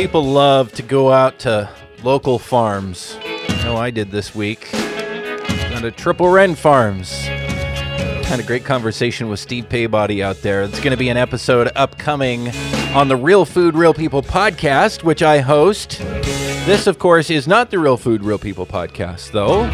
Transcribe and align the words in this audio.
People 0.00 0.24
love 0.24 0.72
to 0.72 0.82
go 0.82 1.12
out 1.12 1.40
to 1.40 1.68
local 2.02 2.38
farms. 2.38 3.18
I 3.22 3.60
know 3.64 3.76
I 3.76 3.90
did 3.90 4.10
this 4.10 4.34
week. 4.34 4.72
At 4.72 5.84
a 5.84 5.90
Triple 5.90 6.30
Wren 6.30 6.54
Farms. 6.54 7.26
Had 7.26 8.40
a 8.40 8.42
great 8.42 8.64
conversation 8.64 9.28
with 9.28 9.40
Steve 9.40 9.68
Paybody 9.68 10.22
out 10.22 10.40
there. 10.40 10.62
It's 10.62 10.78
going 10.80 10.92
to 10.92 10.96
be 10.96 11.10
an 11.10 11.18
episode 11.18 11.70
upcoming 11.76 12.48
on 12.94 13.08
the 13.08 13.16
Real 13.16 13.44
Food, 13.44 13.74
Real 13.74 13.92
People 13.92 14.22
podcast, 14.22 15.02
which 15.02 15.22
I 15.22 15.40
host. 15.40 15.98
This, 15.98 16.86
of 16.86 16.98
course, 16.98 17.28
is 17.28 17.46
not 17.46 17.70
the 17.70 17.78
Real 17.78 17.98
Food, 17.98 18.24
Real 18.24 18.38
People 18.38 18.64
podcast, 18.64 19.32
though. 19.32 19.68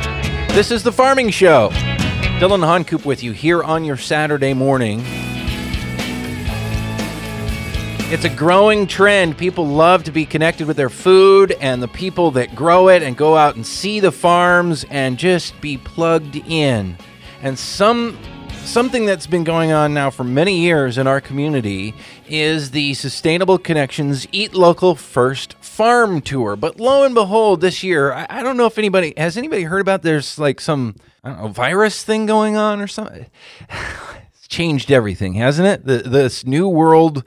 This 0.57 0.73
is 0.73 0.83
the 0.83 0.91
Farming 0.91 1.31
Show. 1.31 1.71
Dillon 2.41 2.63
Honcoop 2.63 3.07
with 3.07 3.23
you 3.23 3.31
here 3.31 3.63
on 3.63 3.85
your 3.85 3.97
Saturday 3.97 4.55
morning. 4.55 5.05
It's 8.09 8.25
a 8.25 8.29
growing 8.29 8.87
trend. 8.87 9.37
People 9.37 9.67
love 9.67 10.05
to 10.05 10.13
be 10.13 10.25
connected 10.25 10.69
with 10.69 10.77
their 10.77 10.89
food 10.89 11.51
and 11.61 11.83
the 11.83 11.89
people 11.89 12.31
that 12.31 12.55
grow 12.55 12.87
it 12.89 13.03
and 13.03 13.17
go 13.17 13.37
out 13.37 13.57
and 13.57 13.67
see 13.67 13.99
the 13.99 14.13
farms 14.13 14.85
and 14.91 15.19
just 15.19 15.61
be 15.61 15.77
plugged 15.77 16.37
in. 16.37 16.97
And 17.43 17.59
some 17.59 18.17
something 18.65 19.07
that's 19.07 19.27
been 19.27 19.43
going 19.43 19.73
on 19.73 19.93
now 19.93 20.11
for 20.11 20.23
many 20.23 20.61
years 20.61 20.99
in 20.99 21.09
our 21.09 21.21
community 21.21 21.95
is 22.29 22.71
the 22.71 22.95
Sustainable 22.95 23.59
Connections 23.59 24.29
Eat 24.31 24.55
Local 24.55 24.95
First 24.95 25.55
Farm 25.55 26.21
Tour. 26.21 26.55
But 26.55 26.79
lo 26.79 27.03
and 27.03 27.15
behold, 27.15 27.61
this 27.61 27.83
year, 27.83 28.13
I, 28.13 28.27
I 28.31 28.43
don't 28.45 28.57
know 28.57 28.67
if 28.67 28.79
anybody 28.79 29.15
has 29.17 29.37
anybody 29.37 29.65
heard 29.65 29.81
about 29.81 30.03
there's 30.03 30.39
like 30.39 30.61
some 30.61 30.95
know, 31.25 31.49
virus 31.49 32.05
thing 32.05 32.27
going 32.27 32.57
on 32.57 32.81
or 32.81 32.87
something. 32.87 33.27
it's 33.69 34.47
changed 34.47 34.93
everything, 34.93 35.35
hasn't 35.35 35.67
it? 35.67 35.85
The, 35.85 36.09
this 36.09 36.47
new 36.47 36.69
world 36.69 37.25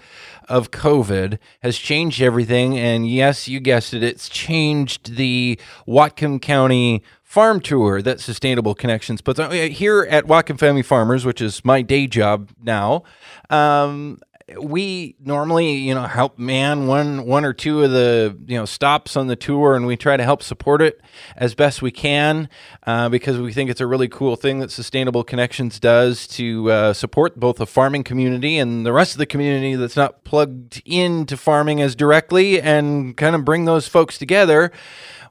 of 0.49 0.71
COVID 0.71 1.39
has 1.61 1.77
changed 1.77 2.21
everything. 2.21 2.77
And 2.77 3.09
yes, 3.09 3.47
you 3.47 3.59
guessed 3.59 3.93
it, 3.93 4.03
it's 4.03 4.27
changed 4.27 5.15
the 5.15 5.59
Whatcom 5.87 6.41
County 6.41 7.03
farm 7.23 7.59
tour 7.59 8.01
that 8.01 8.19
Sustainable 8.19 8.73
Connections 8.73 9.21
puts 9.21 9.39
on. 9.39 9.51
Here 9.51 10.07
at 10.09 10.25
Whatcom 10.25 10.59
Family 10.59 10.81
Farmers, 10.81 11.25
which 11.25 11.41
is 11.41 11.63
my 11.63 11.83
day 11.83 12.07
job 12.07 12.49
now, 12.61 13.03
um, 13.51 14.19
we 14.57 15.15
normally, 15.19 15.73
you 15.73 15.93
know, 15.93 16.03
help 16.03 16.39
man 16.39 16.87
one 16.87 17.25
one 17.25 17.45
or 17.45 17.53
two 17.53 17.83
of 17.83 17.91
the 17.91 18.37
you 18.47 18.57
know 18.57 18.65
stops 18.65 19.15
on 19.15 19.27
the 19.27 19.35
tour, 19.35 19.75
and 19.75 19.85
we 19.85 19.97
try 19.97 20.17
to 20.17 20.23
help 20.23 20.41
support 20.41 20.81
it 20.81 21.01
as 21.35 21.55
best 21.55 21.81
we 21.81 21.91
can 21.91 22.49
uh, 22.85 23.09
because 23.09 23.39
we 23.39 23.53
think 23.53 23.69
it's 23.69 23.81
a 23.81 23.87
really 23.87 24.07
cool 24.07 24.35
thing 24.35 24.59
that 24.59 24.71
Sustainable 24.71 25.23
Connections 25.23 25.79
does 25.79 26.27
to 26.27 26.71
uh, 26.71 26.93
support 26.93 27.39
both 27.39 27.57
the 27.57 27.67
farming 27.67 28.03
community 28.03 28.57
and 28.57 28.85
the 28.85 28.93
rest 28.93 29.13
of 29.13 29.17
the 29.17 29.25
community 29.25 29.75
that's 29.75 29.95
not 29.95 30.23
plugged 30.23 30.81
into 30.85 31.37
farming 31.37 31.81
as 31.81 31.95
directly, 31.95 32.61
and 32.61 33.15
kind 33.17 33.35
of 33.35 33.45
bring 33.45 33.65
those 33.65 33.87
folks 33.87 34.17
together. 34.17 34.71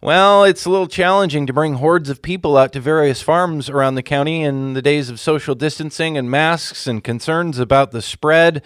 Well, 0.00 0.44
it's 0.44 0.64
a 0.64 0.70
little 0.70 0.86
challenging 0.86 1.48
to 1.48 1.52
bring 1.52 1.74
hordes 1.74 2.08
of 2.08 2.22
people 2.22 2.56
out 2.56 2.72
to 2.74 2.80
various 2.80 3.20
farms 3.20 3.68
around 3.68 3.96
the 3.96 4.02
county 4.04 4.44
in 4.44 4.74
the 4.74 4.80
days 4.80 5.10
of 5.10 5.18
social 5.18 5.56
distancing 5.56 6.16
and 6.16 6.30
masks 6.30 6.86
and 6.86 7.02
concerns 7.02 7.58
about 7.58 7.90
the 7.90 8.00
spread 8.00 8.62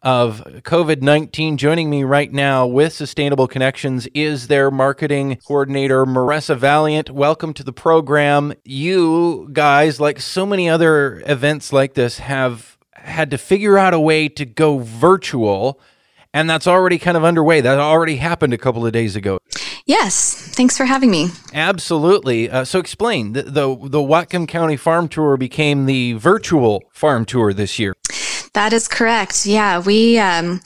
of 0.00 0.44
COVID 0.44 1.02
19. 1.02 1.56
Joining 1.56 1.90
me 1.90 2.04
right 2.04 2.32
now 2.32 2.68
with 2.68 2.92
Sustainable 2.92 3.48
Connections 3.48 4.06
is 4.14 4.46
their 4.46 4.70
marketing 4.70 5.38
coordinator, 5.44 6.06
Marissa 6.06 6.56
Valiant. 6.56 7.10
Welcome 7.10 7.52
to 7.54 7.64
the 7.64 7.72
program. 7.72 8.54
You 8.64 9.48
guys, 9.52 9.98
like 9.98 10.20
so 10.20 10.46
many 10.46 10.68
other 10.68 11.20
events 11.26 11.72
like 11.72 11.94
this, 11.94 12.20
have 12.20 12.78
had 12.92 13.32
to 13.32 13.38
figure 13.38 13.76
out 13.76 13.92
a 13.92 13.98
way 13.98 14.28
to 14.28 14.44
go 14.44 14.78
virtual 14.78 15.80
and 16.32 16.48
that's 16.50 16.66
already 16.66 16.98
kind 16.98 17.16
of 17.16 17.24
underway. 17.24 17.62
That 17.62 17.80
already 17.80 18.16
happened 18.16 18.52
a 18.52 18.58
couple 18.58 18.86
of 18.86 18.92
days 18.92 19.16
ago. 19.16 19.38
Yes, 19.86 20.34
thanks 20.34 20.76
for 20.76 20.84
having 20.84 21.12
me. 21.12 21.28
Absolutely. 21.54 22.50
Uh, 22.50 22.64
so, 22.64 22.80
explain 22.80 23.34
the, 23.34 23.42
the 23.42 23.76
the 23.76 23.98
Whatcom 23.98 24.48
County 24.48 24.76
Farm 24.76 25.06
Tour 25.06 25.36
became 25.36 25.86
the 25.86 26.14
virtual 26.14 26.82
farm 26.92 27.24
tour 27.24 27.52
this 27.52 27.78
year. 27.78 27.94
That 28.54 28.72
is 28.72 28.88
correct. 28.88 29.46
Yeah, 29.46 29.78
we 29.80 30.18
um, 30.18 30.60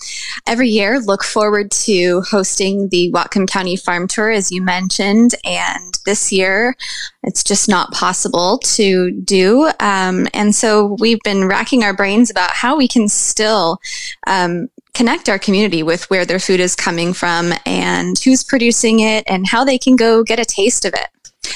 every 0.47 0.71
year 0.71 1.01
look 1.01 1.23
forward 1.23 1.71
to 1.73 2.23
hosting 2.23 2.89
the 2.89 3.13
Whatcom 3.13 3.47
County 3.47 3.77
Farm 3.77 4.09
Tour, 4.09 4.31
as 4.31 4.51
you 4.51 4.63
mentioned, 4.63 5.35
and 5.45 5.99
this 6.07 6.33
year 6.33 6.75
it's 7.23 7.45
just 7.45 7.69
not 7.69 7.93
possible 7.93 8.59
to 8.59 9.11
do. 9.11 9.71
Um, 9.81 10.29
and 10.33 10.55
so 10.55 10.97
we've 10.99 11.21
been 11.25 11.47
racking 11.47 11.85
our 11.85 11.93
brains 11.93 12.31
about 12.31 12.53
how 12.53 12.77
we 12.77 12.89
can 12.89 13.09
still 13.09 13.81
um, 14.27 14.69
connect 14.95 15.29
our 15.29 15.39
community 15.39 15.83
with 15.83 16.09
where 16.11 16.25
their 16.25 16.39
food 16.39 16.61
is 16.61 16.75
coming 16.75 17.13
from 17.13 17.53
and 17.67 18.19
who's 18.19 18.45
producing 18.45 19.01
it 19.01 19.25
and 19.27 19.47
how 19.47 19.65
they 19.65 19.79
can 19.79 19.97
go 19.97 20.23
get 20.23 20.39
a 20.39 20.45
taste 20.45 20.85
of 20.85 20.95
it. 20.95 21.09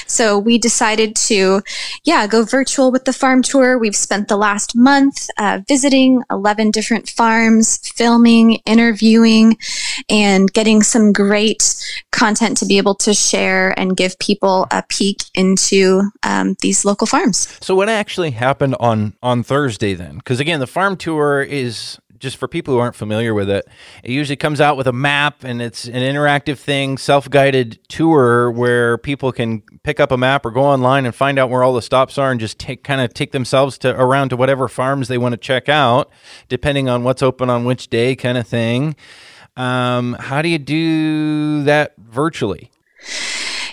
So 0.07 0.37
we 0.37 0.57
decided 0.57 1.15
to, 1.27 1.61
yeah, 2.03 2.27
go 2.27 2.43
virtual 2.43 2.91
with 2.91 3.05
the 3.05 3.13
farm 3.13 3.41
tour. 3.41 3.77
We've 3.77 3.95
spent 3.95 4.27
the 4.27 4.37
last 4.37 4.75
month 4.75 5.27
uh, 5.37 5.59
visiting 5.67 6.21
11 6.31 6.71
different 6.71 7.09
farms, 7.09 7.77
filming, 7.89 8.55
interviewing, 8.65 9.57
and 10.09 10.51
getting 10.51 10.83
some 10.83 11.11
great 11.11 11.75
content 12.11 12.57
to 12.57 12.65
be 12.65 12.77
able 12.77 12.95
to 12.95 13.13
share 13.13 13.77
and 13.79 13.97
give 13.97 14.17
people 14.19 14.67
a 14.71 14.83
peek 14.89 15.23
into 15.33 16.03
um, 16.23 16.55
these 16.61 16.85
local 16.85 17.07
farms. 17.07 17.47
So, 17.61 17.75
what 17.75 17.89
actually 17.89 18.31
happened 18.31 18.75
on 18.79 19.13
on 19.21 19.43
Thursday 19.43 19.93
then? 19.93 20.17
Because 20.17 20.39
again, 20.39 20.59
the 20.59 20.67
farm 20.67 20.97
tour 20.97 21.41
is 21.41 21.99
just 22.25 22.37
for 22.37 22.47
people 22.47 22.73
who 22.73 22.79
aren't 22.79 22.95
familiar 22.95 23.33
with 23.33 23.49
it, 23.49 23.67
it 24.03 24.11
usually 24.11 24.35
comes 24.35 24.59
out 24.59 24.75
with 24.75 24.87
a 24.87 24.91
map 24.91 25.43
and 25.43 25.61
it's 25.61 25.85
an 25.85 25.93
interactive 25.93 26.57
thing, 26.57 26.97
self 26.97 27.29
guided 27.29 27.79
tour 27.87 28.49
where 28.49 28.97
people 28.97 29.31
can 29.31 29.61
pick 29.83 29.99
up 29.99 30.11
a 30.11 30.17
map 30.17 30.45
or 30.45 30.51
go 30.51 30.63
online 30.63 31.05
and 31.05 31.13
find 31.13 31.37
out 31.37 31.49
where 31.49 31.63
all 31.63 31.73
the 31.73 31.81
stops 31.81 32.17
are 32.17 32.31
and 32.31 32.39
just 32.39 32.57
take 32.57 32.83
kind 32.83 32.99
of 32.99 33.13
take 33.13 33.31
themselves 33.31 33.77
to 33.77 33.95
around 33.99 34.29
to 34.29 34.35
whatever 34.35 34.67
farms 34.67 35.07
they 35.07 35.17
want 35.17 35.33
to 35.33 35.37
check 35.37 35.69
out, 35.69 36.11
depending 36.49 36.89
on 36.89 37.03
what's 37.03 37.21
open 37.21 37.49
on 37.49 37.63
which 37.63 37.87
day, 37.89 38.15
kind 38.15 38.37
of 38.37 38.47
thing. 38.47 38.95
Um, 39.55 40.17
how 40.19 40.41
do 40.41 40.49
you 40.49 40.57
do 40.57 41.63
that 41.63 41.93
virtually? 41.97 42.71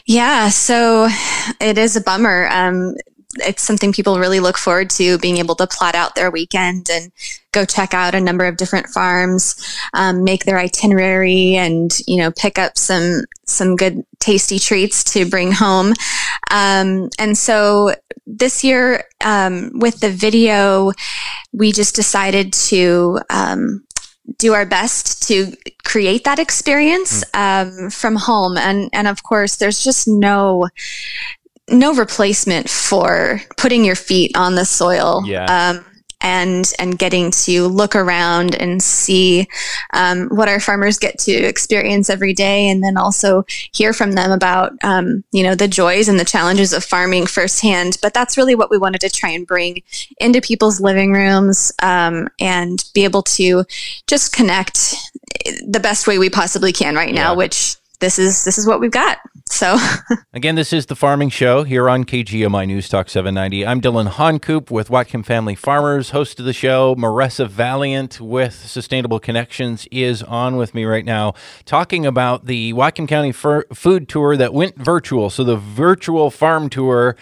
Yeah, 0.04 0.48
so 0.50 1.08
it 1.60 1.78
is 1.78 1.96
a 1.96 2.00
bummer. 2.00 2.48
Um, 2.50 2.94
it's 3.36 3.62
something 3.62 3.92
people 3.92 4.18
really 4.18 4.40
look 4.40 4.58
forward 4.58 4.90
to 4.90 5.18
being 5.18 5.38
able 5.38 5.54
to 5.54 5.66
plot 5.66 5.94
out 5.94 6.14
their 6.14 6.30
weekend 6.30 6.88
and 6.90 7.10
go 7.52 7.64
check 7.64 7.94
out 7.94 8.14
a 8.14 8.20
number 8.20 8.44
of 8.44 8.56
different 8.56 8.86
farms 8.88 9.78
um, 9.94 10.24
make 10.24 10.44
their 10.44 10.58
itinerary 10.58 11.56
and 11.56 11.98
you 12.06 12.16
know 12.16 12.30
pick 12.32 12.58
up 12.58 12.76
some 12.76 13.22
some 13.44 13.76
good 13.76 14.04
tasty 14.18 14.58
treats 14.58 15.02
to 15.04 15.28
bring 15.28 15.52
home 15.52 15.92
um, 16.50 17.08
and 17.18 17.36
so 17.36 17.94
this 18.26 18.62
year 18.62 19.04
um, 19.24 19.70
with 19.74 20.00
the 20.00 20.10
video 20.10 20.92
we 21.52 21.72
just 21.72 21.94
decided 21.94 22.52
to 22.52 23.18
um, 23.30 23.84
do 24.38 24.52
our 24.52 24.66
best 24.66 25.26
to 25.26 25.52
create 25.84 26.24
that 26.24 26.38
experience 26.38 27.24
mm. 27.34 27.92
from 27.92 28.16
home 28.16 28.56
and 28.56 28.88
and 28.92 29.08
of 29.08 29.22
course 29.22 29.56
there's 29.56 29.82
just 29.82 30.06
no 30.06 30.68
no 31.70 31.94
replacement 31.94 32.68
for 32.68 33.40
putting 33.56 33.84
your 33.84 33.96
feet 33.96 34.36
on 34.36 34.54
the 34.54 34.64
soil. 34.64 35.22
Yeah. 35.26 35.44
Um, 35.44 35.84
and 36.24 36.72
and 36.78 36.98
getting 36.98 37.30
to 37.32 37.66
look 37.66 37.96
around 37.96 38.54
and 38.54 38.82
see 38.82 39.48
um, 39.92 40.28
what 40.28 40.48
our 40.48 40.60
farmers 40.60 40.98
get 40.98 41.18
to 41.18 41.32
experience 41.32 42.08
every 42.08 42.32
day, 42.32 42.68
and 42.68 42.82
then 42.82 42.96
also 42.96 43.44
hear 43.72 43.92
from 43.92 44.12
them 44.12 44.30
about 44.30 44.72
um, 44.84 45.24
you 45.32 45.42
know 45.42 45.54
the 45.54 45.68
joys 45.68 46.08
and 46.08 46.18
the 46.18 46.24
challenges 46.24 46.72
of 46.72 46.84
farming 46.84 47.26
firsthand. 47.26 47.98
But 48.00 48.14
that's 48.14 48.36
really 48.36 48.54
what 48.54 48.70
we 48.70 48.78
wanted 48.78 49.00
to 49.00 49.10
try 49.10 49.30
and 49.30 49.46
bring 49.46 49.82
into 50.20 50.40
people's 50.40 50.80
living 50.80 51.12
rooms 51.12 51.72
um, 51.82 52.28
and 52.40 52.84
be 52.94 53.04
able 53.04 53.22
to 53.22 53.64
just 54.06 54.32
connect 54.32 54.94
the 55.66 55.80
best 55.80 56.06
way 56.06 56.18
we 56.18 56.30
possibly 56.30 56.72
can 56.72 56.94
right 56.94 57.14
now, 57.14 57.32
yeah. 57.32 57.36
which 57.36 57.76
this 58.02 58.18
is 58.18 58.44
this 58.44 58.58
is 58.58 58.66
what 58.66 58.80
we've 58.80 58.90
got. 58.90 59.18
So 59.46 59.78
again, 60.34 60.56
this 60.56 60.72
is 60.72 60.86
the 60.86 60.96
Farming 60.96 61.30
Show 61.30 61.62
here 61.62 61.88
on 61.88 62.04
KGMI 62.04 62.66
News 62.66 62.88
Talk 62.88 63.08
790. 63.08 63.64
I'm 63.64 63.78
Dillon 63.78 64.08
Honcoop 64.08 64.72
with 64.72 64.88
Whatcom 64.88 65.24
Family 65.24 65.54
Farmers, 65.54 66.10
host 66.10 66.40
of 66.40 66.44
the 66.44 66.52
show. 66.52 66.96
Marissa 66.96 67.46
Valiant 67.46 68.20
with 68.20 68.54
Sustainable 68.54 69.20
Connections 69.20 69.86
is 69.92 70.20
on 70.24 70.56
with 70.56 70.74
me 70.74 70.84
right 70.84 71.04
now, 71.04 71.34
talking 71.64 72.04
about 72.04 72.46
the 72.46 72.72
Whatcom 72.72 73.06
County 73.06 73.30
Food 73.30 74.08
Tour 74.08 74.36
that 74.36 74.52
went 74.52 74.76
virtual. 74.76 75.30
So 75.30 75.44
the 75.44 75.56
virtual 75.56 76.30
farm 76.30 76.68
tour 76.68 77.16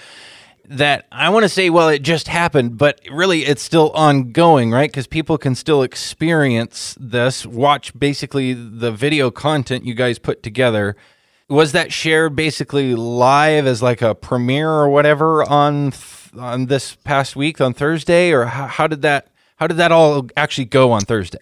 that 0.71 1.07
I 1.11 1.29
want 1.31 1.43
to 1.43 1.49
say, 1.49 1.69
well, 1.69 1.89
it 1.89 2.03
just 2.03 2.29
happened, 2.29 2.79
but 2.79 3.01
really 3.11 3.45
it's 3.45 3.61
still 3.61 3.91
ongoing, 3.91 4.71
right? 4.71 4.89
Because 4.89 5.09
people 5.09 5.37
can 5.37 5.57
still 5.57 5.83
experience 5.83 6.97
this, 6.99 7.45
watch 7.45 7.99
basically 7.99 8.53
the 8.55 8.93
video 8.93 9.33
content 9.33 9.85
you 9.85 9.95
guys 9.95 10.21
put 10.21 10.45
together. 10.45 10.97
Was 11.49 11.73
that 11.73 11.93
shared 11.93 12.37
basically 12.37 12.95
live 12.95 13.67
as 13.67 13.83
like 13.83 14.01
a 14.01 14.15
premiere 14.15 14.71
or 14.71 14.89
whatever 14.89 15.43
on 15.43 15.93
on 16.39 16.67
this 16.67 16.95
past 16.95 17.35
week 17.35 17.61
on 17.61 17.75
Thursday, 17.75 18.31
or 18.31 18.45
how, 18.45 18.69
how 18.69 18.87
did 18.87 19.03
that 19.03 19.27
how 19.57 19.67
did 19.67 19.79
that 19.79 19.91
all 19.91 20.29
actually 20.37 20.67
go 20.67 20.93
on 20.93 21.01
Thursday? 21.01 21.39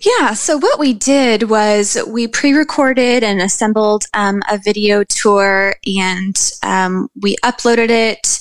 Yeah, 0.00 0.32
so 0.32 0.56
what 0.56 0.78
we 0.78 0.94
did 0.94 1.50
was 1.50 1.98
we 2.08 2.26
pre 2.26 2.54
recorded 2.54 3.22
and 3.22 3.42
assembled 3.42 4.04
um, 4.14 4.40
a 4.50 4.56
video 4.56 5.04
tour 5.04 5.74
and 5.86 6.34
um, 6.62 7.10
we 7.20 7.36
uploaded 7.44 7.90
it 7.90 8.40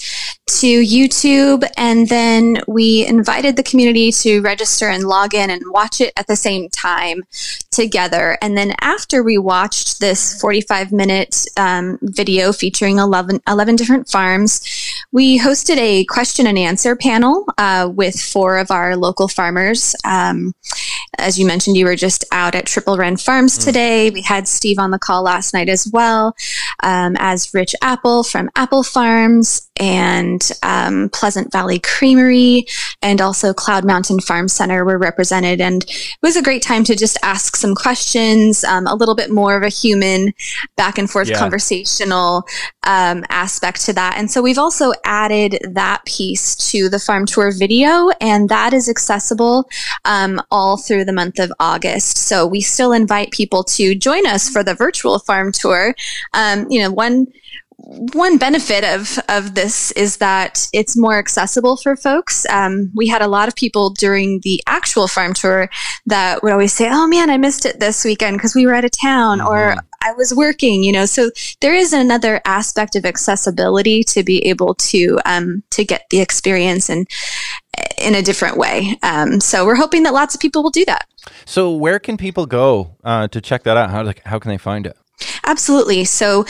to 0.49 0.81
YouTube, 0.81 1.63
and 1.77 2.09
then 2.09 2.57
we 2.67 3.05
invited 3.05 3.55
the 3.55 3.63
community 3.63 4.11
to 4.11 4.41
register 4.41 4.89
and 4.89 5.03
log 5.03 5.35
in 5.35 5.49
and 5.49 5.61
watch 5.67 6.01
it 6.01 6.11
at 6.17 6.27
the 6.27 6.35
same 6.35 6.69
time 6.69 7.21
together. 7.71 8.37
And 8.41 8.57
then 8.57 8.73
after 8.81 9.21
we 9.21 9.37
watched 9.37 9.99
this 9.99 10.39
45 10.41 10.91
minute 10.91 11.45
um, 11.55 11.99
video 12.01 12.51
featuring 12.51 12.97
11, 12.97 13.41
11, 13.47 13.75
different 13.75 14.09
farms, 14.09 14.61
we 15.11 15.39
hosted 15.39 15.77
a 15.77 16.05
question 16.05 16.47
and 16.47 16.57
answer 16.57 16.95
panel 16.95 17.45
uh, 17.57 17.89
with 17.93 18.19
four 18.19 18.57
of 18.57 18.71
our 18.71 18.95
local 18.95 19.27
farmers. 19.27 19.95
Um, 20.03 20.53
as 21.17 21.37
you 21.39 21.45
mentioned, 21.45 21.77
you 21.77 21.85
were 21.85 21.95
just 21.95 22.23
out 22.31 22.55
at 22.55 22.65
Triple 22.65 22.97
Wren 22.97 23.17
Farms 23.17 23.57
mm. 23.57 23.63
today. 23.63 24.09
We 24.09 24.21
had 24.21 24.47
Steve 24.47 24.79
on 24.79 24.91
the 24.91 24.99
call 24.99 25.23
last 25.23 25.53
night 25.53 25.69
as 25.69 25.89
well 25.91 26.35
um, 26.83 27.15
as 27.19 27.53
Rich 27.53 27.75
Appel 27.81 28.23
from 28.23 28.49
Appel 28.55 28.83
Farms 28.83 29.69
and 29.79 30.51
um, 30.61 31.09
Pleasant 31.09 31.51
Valley 31.51 31.79
Creamery 31.79 32.65
and 33.01 33.21
also 33.21 33.53
Cloud 33.53 33.85
Mountain 33.85 34.19
Farm 34.19 34.47
Center 34.47 34.83
were 34.83 34.97
represented. 34.97 35.61
And 35.61 35.83
it 35.83 36.17
was 36.21 36.35
a 36.35 36.41
great 36.41 36.61
time 36.61 36.83
to 36.85 36.95
just 36.95 37.17
ask 37.23 37.55
some 37.55 37.75
questions, 37.75 38.63
um, 38.63 38.87
a 38.87 38.95
little 38.95 39.15
bit 39.15 39.31
more 39.31 39.55
of 39.55 39.63
a 39.63 39.69
human 39.69 40.33
back 40.75 40.97
and 40.97 41.09
forth 41.09 41.29
yeah. 41.29 41.37
conversational 41.37 42.45
um, 42.83 43.23
aspect 43.29 43.81
to 43.85 43.93
that. 43.93 44.17
And 44.17 44.29
so 44.29 44.41
we've 44.41 44.57
also 44.57 44.91
added 45.05 45.59
that 45.71 46.03
piece 46.05 46.55
to 46.71 46.89
the 46.89 46.99
farm 46.99 47.25
tour 47.25 47.51
video, 47.51 48.09
and 48.19 48.49
that 48.49 48.73
is 48.73 48.89
accessible 48.89 49.69
um, 50.05 50.41
all 50.51 50.77
through 50.89 51.05
the 51.05 51.13
month 51.13 51.39
of 51.39 51.53
August. 51.59 52.17
So 52.17 52.45
we 52.45 52.59
still 52.59 52.91
invite 52.91 53.31
people 53.31 53.63
to 53.75 53.95
join 53.95 54.25
us 54.25 54.49
for 54.49 54.63
the 54.63 54.73
virtual 54.73 55.19
farm 55.19 55.51
tour. 55.53 55.95
Um, 56.33 56.65
you 56.69 56.81
know, 56.81 56.91
one 56.91 57.27
one 58.13 58.37
benefit 58.37 58.83
of 58.83 59.17
of 59.29 59.55
this 59.55 59.91
is 59.91 60.17
that 60.17 60.67
it's 60.73 60.97
more 60.97 61.17
accessible 61.17 61.77
for 61.77 61.95
folks. 61.95 62.45
Um, 62.49 62.91
we 62.95 63.07
had 63.07 63.21
a 63.21 63.27
lot 63.27 63.47
of 63.47 63.55
people 63.55 63.91
during 63.91 64.41
the 64.41 64.61
actual 64.67 65.07
farm 65.07 65.33
tour 65.33 65.69
that 66.05 66.43
would 66.43 66.51
always 66.51 66.73
say, 66.73 66.89
"Oh 66.91 67.07
man, 67.07 67.29
I 67.29 67.37
missed 67.37 67.65
it 67.65 67.79
this 67.79 68.03
weekend 68.03 68.37
because 68.37 68.55
we 68.55 68.65
were 68.65 68.73
out 68.73 68.85
of 68.85 68.91
town," 68.91 69.39
mm-hmm. 69.39 69.47
or 69.47 69.75
I 70.03 70.11
was 70.13 70.33
working. 70.33 70.83
You 70.83 70.91
know, 70.91 71.05
so 71.05 71.31
there 71.61 71.73
is 71.73 71.93
another 71.93 72.41
aspect 72.45 72.95
of 72.95 73.05
accessibility 73.05 74.03
to 74.05 74.23
be 74.23 74.45
able 74.47 74.75
to 74.75 75.19
um, 75.25 75.63
to 75.71 75.85
get 75.85 76.05
the 76.09 76.19
experience 76.19 76.89
and 76.89 77.07
in 77.97 78.15
a 78.15 78.21
different 78.21 78.57
way. 78.57 78.97
Um, 79.03 79.39
so 79.39 79.65
we're 79.65 79.75
hoping 79.75 80.03
that 80.03 80.13
lots 80.13 80.35
of 80.35 80.41
people 80.41 80.63
will 80.63 80.69
do 80.69 80.85
that. 80.85 81.07
So 81.45 81.73
where 81.73 81.99
can 81.99 82.17
people 82.17 82.45
go 82.45 82.95
uh, 83.03 83.27
to 83.29 83.41
check 83.41 83.63
that 83.63 83.77
out? 83.77 83.89
How 83.89 84.13
how 84.25 84.39
can 84.39 84.49
they 84.49 84.57
find 84.57 84.85
it? 84.85 84.97
Absolutely. 85.45 86.05
So 86.05 86.45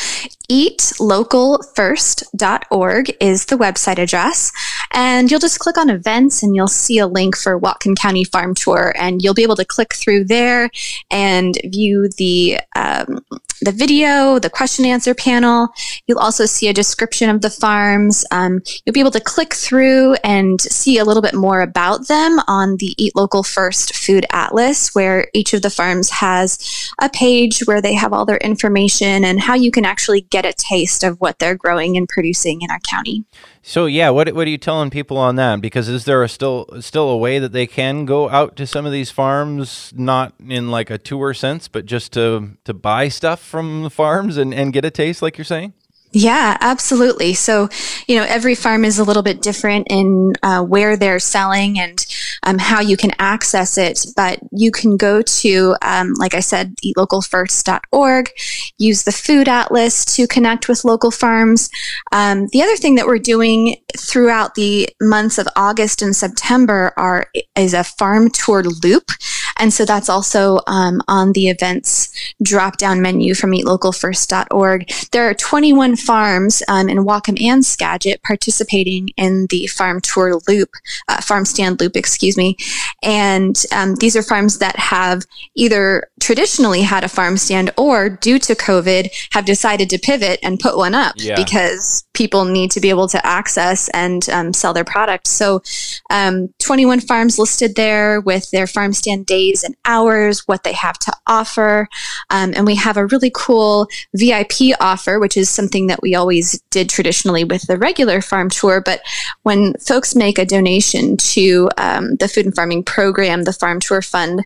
eatlocalfirst.org 0.51 3.11
is 3.19 3.45
the 3.45 3.55
website 3.55 3.97
address. 3.97 4.51
And 4.91 5.31
you'll 5.31 5.39
just 5.39 5.59
click 5.59 5.77
on 5.77 5.89
events 5.89 6.43
and 6.43 6.53
you'll 6.55 6.67
see 6.67 6.99
a 6.99 7.07
link 7.07 7.37
for 7.37 7.59
Whatcom 7.59 7.97
County 7.97 8.23
Farm 8.23 8.53
Tour. 8.55 8.93
And 8.97 9.21
you'll 9.21 9.33
be 9.33 9.43
able 9.43 9.55
to 9.55 9.65
click 9.65 9.93
through 9.93 10.25
there 10.25 10.69
and 11.09 11.57
view 11.65 12.09
the, 12.17 12.59
um, 12.75 13.25
the 13.61 13.71
video, 13.71 14.39
the 14.39 14.49
question 14.49 14.85
answer 14.85 15.13
panel. 15.13 15.69
You'll 16.07 16.19
also 16.19 16.45
see 16.45 16.67
a 16.67 16.73
description 16.73 17.29
of 17.29 17.41
the 17.41 17.49
farms. 17.49 18.25
Um, 18.31 18.61
you'll 18.85 18.93
be 18.93 18.99
able 18.99 19.11
to 19.11 19.19
click 19.19 19.53
through 19.53 20.15
and 20.23 20.61
see 20.61 20.97
a 20.97 21.05
little 21.05 21.21
bit 21.21 21.35
more 21.35 21.61
about 21.61 22.07
them 22.07 22.39
on 22.47 22.77
the 22.77 22.93
Eat 22.97 23.15
Local 23.15 23.43
First 23.43 23.95
Food 23.95 24.25
Atlas, 24.31 24.93
where 24.95 25.27
each 25.33 25.53
of 25.53 25.61
the 25.61 25.69
farms 25.69 26.09
has 26.09 26.91
a 27.01 27.09
page 27.09 27.61
where 27.65 27.81
they 27.81 27.93
have 27.93 28.13
all 28.13 28.25
their 28.25 28.37
information 28.37 29.23
and 29.25 29.39
how 29.41 29.55
you 29.55 29.71
can 29.71 29.85
actually 29.85 30.21
get 30.21 30.45
a 30.45 30.53
taste 30.53 31.03
of 31.03 31.19
what 31.19 31.39
they're 31.39 31.55
growing 31.55 31.97
and 31.97 32.07
producing 32.07 32.61
in 32.61 32.71
our 32.71 32.79
county. 32.79 33.25
So 33.61 33.85
yeah, 33.85 34.09
what 34.09 34.33
what 34.33 34.47
are 34.47 34.49
you 34.49 34.57
telling 34.57 34.89
people 34.89 35.17
on 35.17 35.35
that? 35.35 35.61
Because 35.61 35.89
is 35.89 36.05
there 36.05 36.23
a 36.23 36.29
still 36.29 36.67
still 36.79 37.09
a 37.09 37.17
way 37.17 37.39
that 37.39 37.51
they 37.51 37.67
can 37.67 38.05
go 38.05 38.29
out 38.29 38.55
to 38.57 38.65
some 38.65 38.85
of 38.85 38.91
these 38.91 39.11
farms, 39.11 39.93
not 39.95 40.33
in 40.47 40.71
like 40.71 40.89
a 40.89 40.97
tour 40.97 41.33
sense, 41.33 41.67
but 41.67 41.85
just 41.85 42.13
to 42.13 42.57
to 42.63 42.73
buy 42.73 43.09
stuff 43.09 43.41
from 43.41 43.83
the 43.83 43.89
farms 43.89 44.37
and, 44.37 44.53
and 44.53 44.73
get 44.73 44.85
a 44.85 44.91
taste, 44.91 45.21
like 45.21 45.37
you're 45.37 45.45
saying? 45.45 45.73
Yeah, 46.11 46.57
absolutely. 46.59 47.35
So, 47.35 47.69
you 48.07 48.15
know, 48.15 48.25
every 48.27 48.55
farm 48.55 48.83
is 48.83 48.97
a 48.97 49.03
little 49.03 49.21
bit 49.21 49.43
different 49.43 49.87
in 49.91 50.33
uh, 50.41 50.63
where 50.63 50.97
they're 50.97 51.19
selling 51.19 51.79
and 51.79 52.03
um, 52.43 52.57
how 52.57 52.79
you 52.81 52.97
can 52.97 53.11
access 53.19 53.77
it. 53.77 54.05
But 54.15 54.39
you 54.51 54.71
can 54.71 54.97
go 54.97 55.21
to, 55.21 55.75
um, 55.83 56.13
like 56.17 56.33
I 56.33 56.39
said, 56.39 56.73
eatlocalfirst.org, 56.83 58.31
use 58.79 59.03
the 59.03 59.11
food 59.11 59.47
atlas 59.47 60.03
to 60.15 60.25
connect 60.25 60.67
with 60.67 60.83
local 60.83 61.11
farms. 61.11 61.69
Um, 62.11 62.47
the 62.53 62.63
other 62.63 62.75
thing 62.75 62.95
that 62.95 63.05
we're 63.05 63.19
doing 63.19 63.75
throughout 63.95 64.55
the 64.55 64.89
months 64.99 65.37
of 65.37 65.47
August 65.55 66.01
and 66.01 66.15
September 66.15 66.91
are 66.97 67.27
is 67.55 67.75
a 67.75 67.83
farm 67.83 68.31
tour 68.31 68.63
loop. 68.63 69.11
And 69.59 69.73
so 69.73 69.85
that's 69.85 70.09
also 70.09 70.61
um, 70.67 71.01
on 71.07 71.33
the 71.33 71.49
events 71.49 72.09
drop 72.41 72.77
down 72.77 73.01
menu 73.01 73.35
from 73.35 73.51
eatlocalfirst.org. 73.51 74.91
There 75.11 75.29
are 75.29 75.33
21 75.33 75.97
farms 75.97 76.63
um, 76.67 76.89
in 76.89 76.99
Whatcom 76.99 77.41
and 77.41 77.65
Skagit 77.65 78.23
participating 78.23 79.09
in 79.17 79.47
the 79.47 79.67
farm 79.67 79.99
tour 80.01 80.39
loop, 80.47 80.69
uh, 81.07 81.21
farm 81.21 81.45
stand 81.45 81.81
loop, 81.81 81.95
excuse 81.95 82.37
me. 82.37 82.55
And 83.03 83.61
um, 83.71 83.95
these 83.95 84.15
are 84.15 84.23
farms 84.23 84.59
that 84.59 84.77
have 84.77 85.25
either 85.55 86.09
traditionally 86.19 86.81
had 86.81 87.03
a 87.03 87.09
farm 87.09 87.37
stand 87.37 87.71
or 87.77 88.09
due 88.09 88.39
to 88.39 88.55
COVID 88.55 89.09
have 89.31 89.45
decided 89.45 89.89
to 89.89 89.99
pivot 89.99 90.39
and 90.41 90.59
put 90.59 90.77
one 90.77 90.95
up 90.95 91.15
yeah. 91.17 91.35
because 91.35 92.05
people 92.13 92.45
need 92.45 92.71
to 92.71 92.79
be 92.79 92.89
able 92.89 93.07
to 93.07 93.25
access 93.25 93.89
and 93.89 94.29
um, 94.29 94.53
sell 94.53 94.73
their 94.73 94.83
products. 94.83 95.29
So, 95.29 95.61
um, 96.09 96.53
21 96.59 97.01
farms 97.01 97.39
listed 97.39 97.75
there 97.75 98.21
with 98.21 98.49
their 98.51 98.67
farm 98.67 98.93
stand 98.93 99.25
days 99.25 99.48
and 99.63 99.75
hours, 99.85 100.47
what 100.47 100.63
they 100.63 100.73
have 100.73 100.97
to 100.99 101.13
offer. 101.27 101.87
Um, 102.29 102.53
and 102.55 102.65
we 102.65 102.75
have 102.75 102.97
a 102.97 103.07
really 103.07 103.31
cool 103.33 103.87
VIP 104.15 104.75
offer, 104.79 105.19
which 105.19 105.37
is 105.37 105.49
something 105.49 105.87
that 105.87 106.01
we 106.01 106.15
always 106.15 106.61
did 106.69 106.89
traditionally 106.89 107.43
with 107.43 107.63
the 107.67 107.77
regular 107.77 108.21
farm 108.21 108.49
tour. 108.49 108.81
But 108.81 109.01
when 109.43 109.73
folks 109.75 110.15
make 110.15 110.37
a 110.37 110.45
donation 110.45 111.17
to 111.17 111.69
um, 111.77 112.15
the 112.15 112.27
food 112.27 112.45
and 112.45 112.55
farming 112.55 112.83
program, 112.83 113.43
the 113.43 113.53
Farm 113.53 113.79
Tour 113.79 114.01
Fund, 114.01 114.45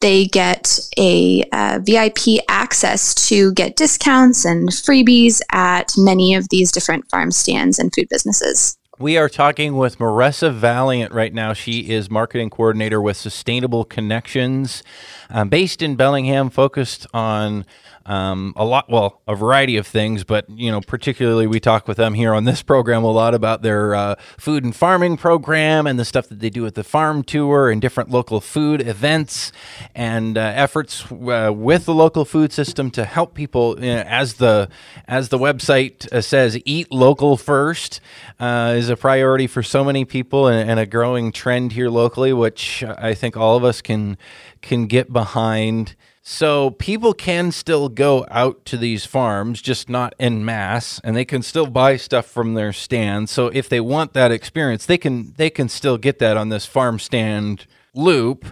they 0.00 0.26
get 0.26 0.78
a 0.98 1.44
uh, 1.52 1.80
VIP 1.82 2.42
access 2.48 3.14
to 3.28 3.52
get 3.52 3.76
discounts 3.76 4.44
and 4.44 4.68
freebies 4.68 5.40
at 5.52 5.92
many 5.96 6.34
of 6.34 6.48
these 6.48 6.72
different 6.72 7.08
farm 7.10 7.30
stands 7.30 7.78
and 7.78 7.92
food 7.94 8.08
businesses. 8.08 8.76
We 9.02 9.16
are 9.18 9.28
talking 9.28 9.74
with 9.76 9.98
Marissa 9.98 10.54
Valiant 10.54 11.10
right 11.12 11.34
now. 11.34 11.54
She 11.54 11.90
is 11.90 12.08
marketing 12.08 12.50
coordinator 12.50 13.02
with 13.02 13.16
Sustainable 13.16 13.84
Connections, 13.84 14.84
um, 15.28 15.48
based 15.48 15.82
in 15.82 15.96
Bellingham, 15.96 16.50
focused 16.50 17.08
on 17.12 17.66
um, 18.06 18.52
a 18.56 18.64
lot, 18.64 18.90
well, 18.90 19.20
a 19.26 19.34
variety 19.34 19.76
of 19.76 19.86
things, 19.86 20.24
but 20.24 20.48
you 20.50 20.70
know, 20.70 20.80
particularly 20.80 21.46
we 21.46 21.60
talk 21.60 21.86
with 21.86 21.96
them 21.96 22.14
here 22.14 22.34
on 22.34 22.44
this 22.44 22.62
program 22.62 23.04
a 23.04 23.10
lot 23.10 23.34
about 23.34 23.62
their 23.62 23.94
uh, 23.94 24.14
food 24.38 24.64
and 24.64 24.74
farming 24.74 25.16
program 25.16 25.86
and 25.86 25.98
the 25.98 26.04
stuff 26.04 26.28
that 26.28 26.40
they 26.40 26.50
do 26.50 26.66
at 26.66 26.74
the 26.74 26.84
farm 26.84 27.22
tour 27.22 27.70
and 27.70 27.80
different 27.80 28.10
local 28.10 28.40
food 28.40 28.86
events 28.86 29.52
and 29.94 30.36
uh, 30.36 30.40
efforts 30.40 31.10
uh, 31.12 31.52
with 31.54 31.86
the 31.86 31.94
local 31.94 32.24
food 32.24 32.52
system 32.52 32.90
to 32.90 33.04
help 33.04 33.34
people, 33.34 33.78
you 33.78 33.94
know, 33.94 34.02
as 34.02 34.34
the 34.34 34.68
as 35.06 35.28
the 35.28 35.38
website 35.38 36.10
uh, 36.12 36.20
says, 36.20 36.58
eat 36.64 36.90
local 36.90 37.36
first 37.36 38.00
uh, 38.40 38.74
is 38.76 38.88
a 38.88 38.96
priority 38.96 39.46
for 39.46 39.62
so 39.62 39.84
many 39.84 40.04
people 40.04 40.46
and, 40.48 40.70
and 40.70 40.80
a 40.80 40.86
growing 40.86 41.32
trend 41.32 41.72
here 41.72 41.88
locally, 41.88 42.32
which 42.32 42.82
I 42.84 43.14
think 43.14 43.36
all 43.36 43.56
of 43.56 43.64
us 43.64 43.80
can 43.80 44.18
can 44.60 44.86
get 44.86 45.12
behind. 45.12 45.94
So 46.24 46.70
people 46.70 47.14
can 47.14 47.50
still 47.50 47.88
go 47.88 48.24
out 48.30 48.64
to 48.66 48.76
these 48.76 49.04
farms, 49.04 49.60
just 49.60 49.88
not 49.88 50.14
en 50.20 50.44
masse, 50.44 51.00
and 51.02 51.16
they 51.16 51.24
can 51.24 51.42
still 51.42 51.66
buy 51.66 51.96
stuff 51.96 52.26
from 52.26 52.54
their 52.54 52.72
stand. 52.72 53.28
So 53.28 53.48
if 53.48 53.68
they 53.68 53.80
want 53.80 54.12
that 54.12 54.30
experience, 54.30 54.86
they 54.86 54.98
can 54.98 55.34
they 55.36 55.50
can 55.50 55.68
still 55.68 55.98
get 55.98 56.20
that 56.20 56.36
on 56.36 56.48
this 56.48 56.64
farm 56.64 57.00
stand 57.00 57.66
loop. 57.92 58.46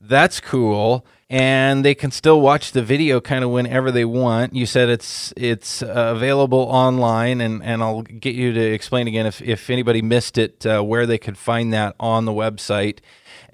That's 0.00 0.40
cool. 0.40 1.06
And 1.30 1.84
they 1.84 1.94
can 1.94 2.10
still 2.10 2.40
watch 2.40 2.72
the 2.72 2.82
video 2.82 3.20
kind 3.20 3.44
of 3.44 3.50
whenever 3.50 3.92
they 3.92 4.04
want. 4.04 4.54
You 4.54 4.66
said 4.66 4.88
it's 4.88 5.32
it's 5.36 5.80
uh, 5.80 6.12
available 6.16 6.58
online, 6.58 7.40
and, 7.40 7.62
and 7.62 7.84
I'll 7.84 8.02
get 8.02 8.34
you 8.34 8.52
to 8.52 8.60
explain 8.60 9.06
again 9.06 9.26
if, 9.26 9.40
if 9.40 9.70
anybody 9.70 10.02
missed 10.02 10.38
it, 10.38 10.66
uh, 10.66 10.82
where 10.82 11.06
they 11.06 11.18
could 11.18 11.38
find 11.38 11.72
that 11.72 11.94
on 12.00 12.24
the 12.24 12.32
website, 12.32 12.98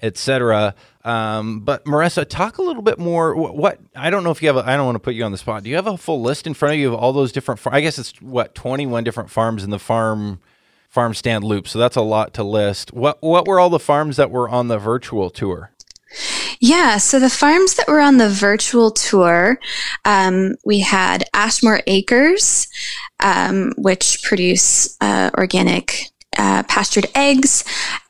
etc. 0.01 0.73
Um, 1.05 1.61
but 1.61 1.85
Marissa, 1.85 2.27
talk 2.27 2.57
a 2.57 2.61
little 2.61 2.81
bit 2.81 2.99
more. 2.99 3.35
What, 3.35 3.79
I 3.95 4.09
don't 4.09 4.23
know 4.23 4.31
if 4.31 4.41
you 4.41 4.49
have. 4.49 4.57
I 4.57 4.75
don't 4.75 4.85
want 4.85 4.95
to 4.95 4.99
put 4.99 5.15
you 5.15 5.23
on 5.23 5.31
the 5.31 5.37
spot. 5.37 5.63
Do 5.63 5.69
you 5.69 5.77
have 5.77 5.87
a 5.87 5.97
full 5.97 6.21
list 6.21 6.45
in 6.45 6.53
front 6.53 6.73
of 6.73 6.79
you 6.79 6.93
of 6.93 6.99
all 6.99 7.13
those 7.13 7.31
different? 7.31 7.61
I 7.67 7.81
guess 7.81 7.97
it's 7.97 8.21
what 8.21 8.53
twenty 8.53 8.85
one 8.85 9.03
different 9.03 9.29
farms 9.29 9.63
in 9.63 9.69
the 9.69 9.79
farm 9.79 10.39
farm 10.89 11.13
stand 11.13 11.43
loop. 11.43 11.67
So 11.67 11.79
that's 11.79 11.95
a 11.95 12.01
lot 12.01 12.33
to 12.33 12.43
list. 12.43 12.93
What 12.93 13.21
what 13.21 13.47
were 13.47 13.59
all 13.59 13.69
the 13.69 13.79
farms 13.79 14.17
that 14.17 14.29
were 14.29 14.49
on 14.49 14.67
the 14.67 14.77
virtual 14.77 15.29
tour? 15.29 15.71
Yeah, 16.59 16.97
so 16.97 17.19
the 17.19 17.29
farms 17.29 17.75
that 17.75 17.87
were 17.87 18.01
on 18.01 18.17
the 18.17 18.29
virtual 18.29 18.91
tour, 18.91 19.59
um, 20.05 20.55
we 20.65 20.79
had 20.79 21.23
Ashmore 21.33 21.81
Acres, 21.85 22.67
um, 23.19 23.73
which 23.77 24.23
produce 24.23 24.97
uh, 25.01 25.29
organic 25.37 26.09
uh, 26.37 26.63
pastured 26.63 27.05
eggs, 27.15 27.63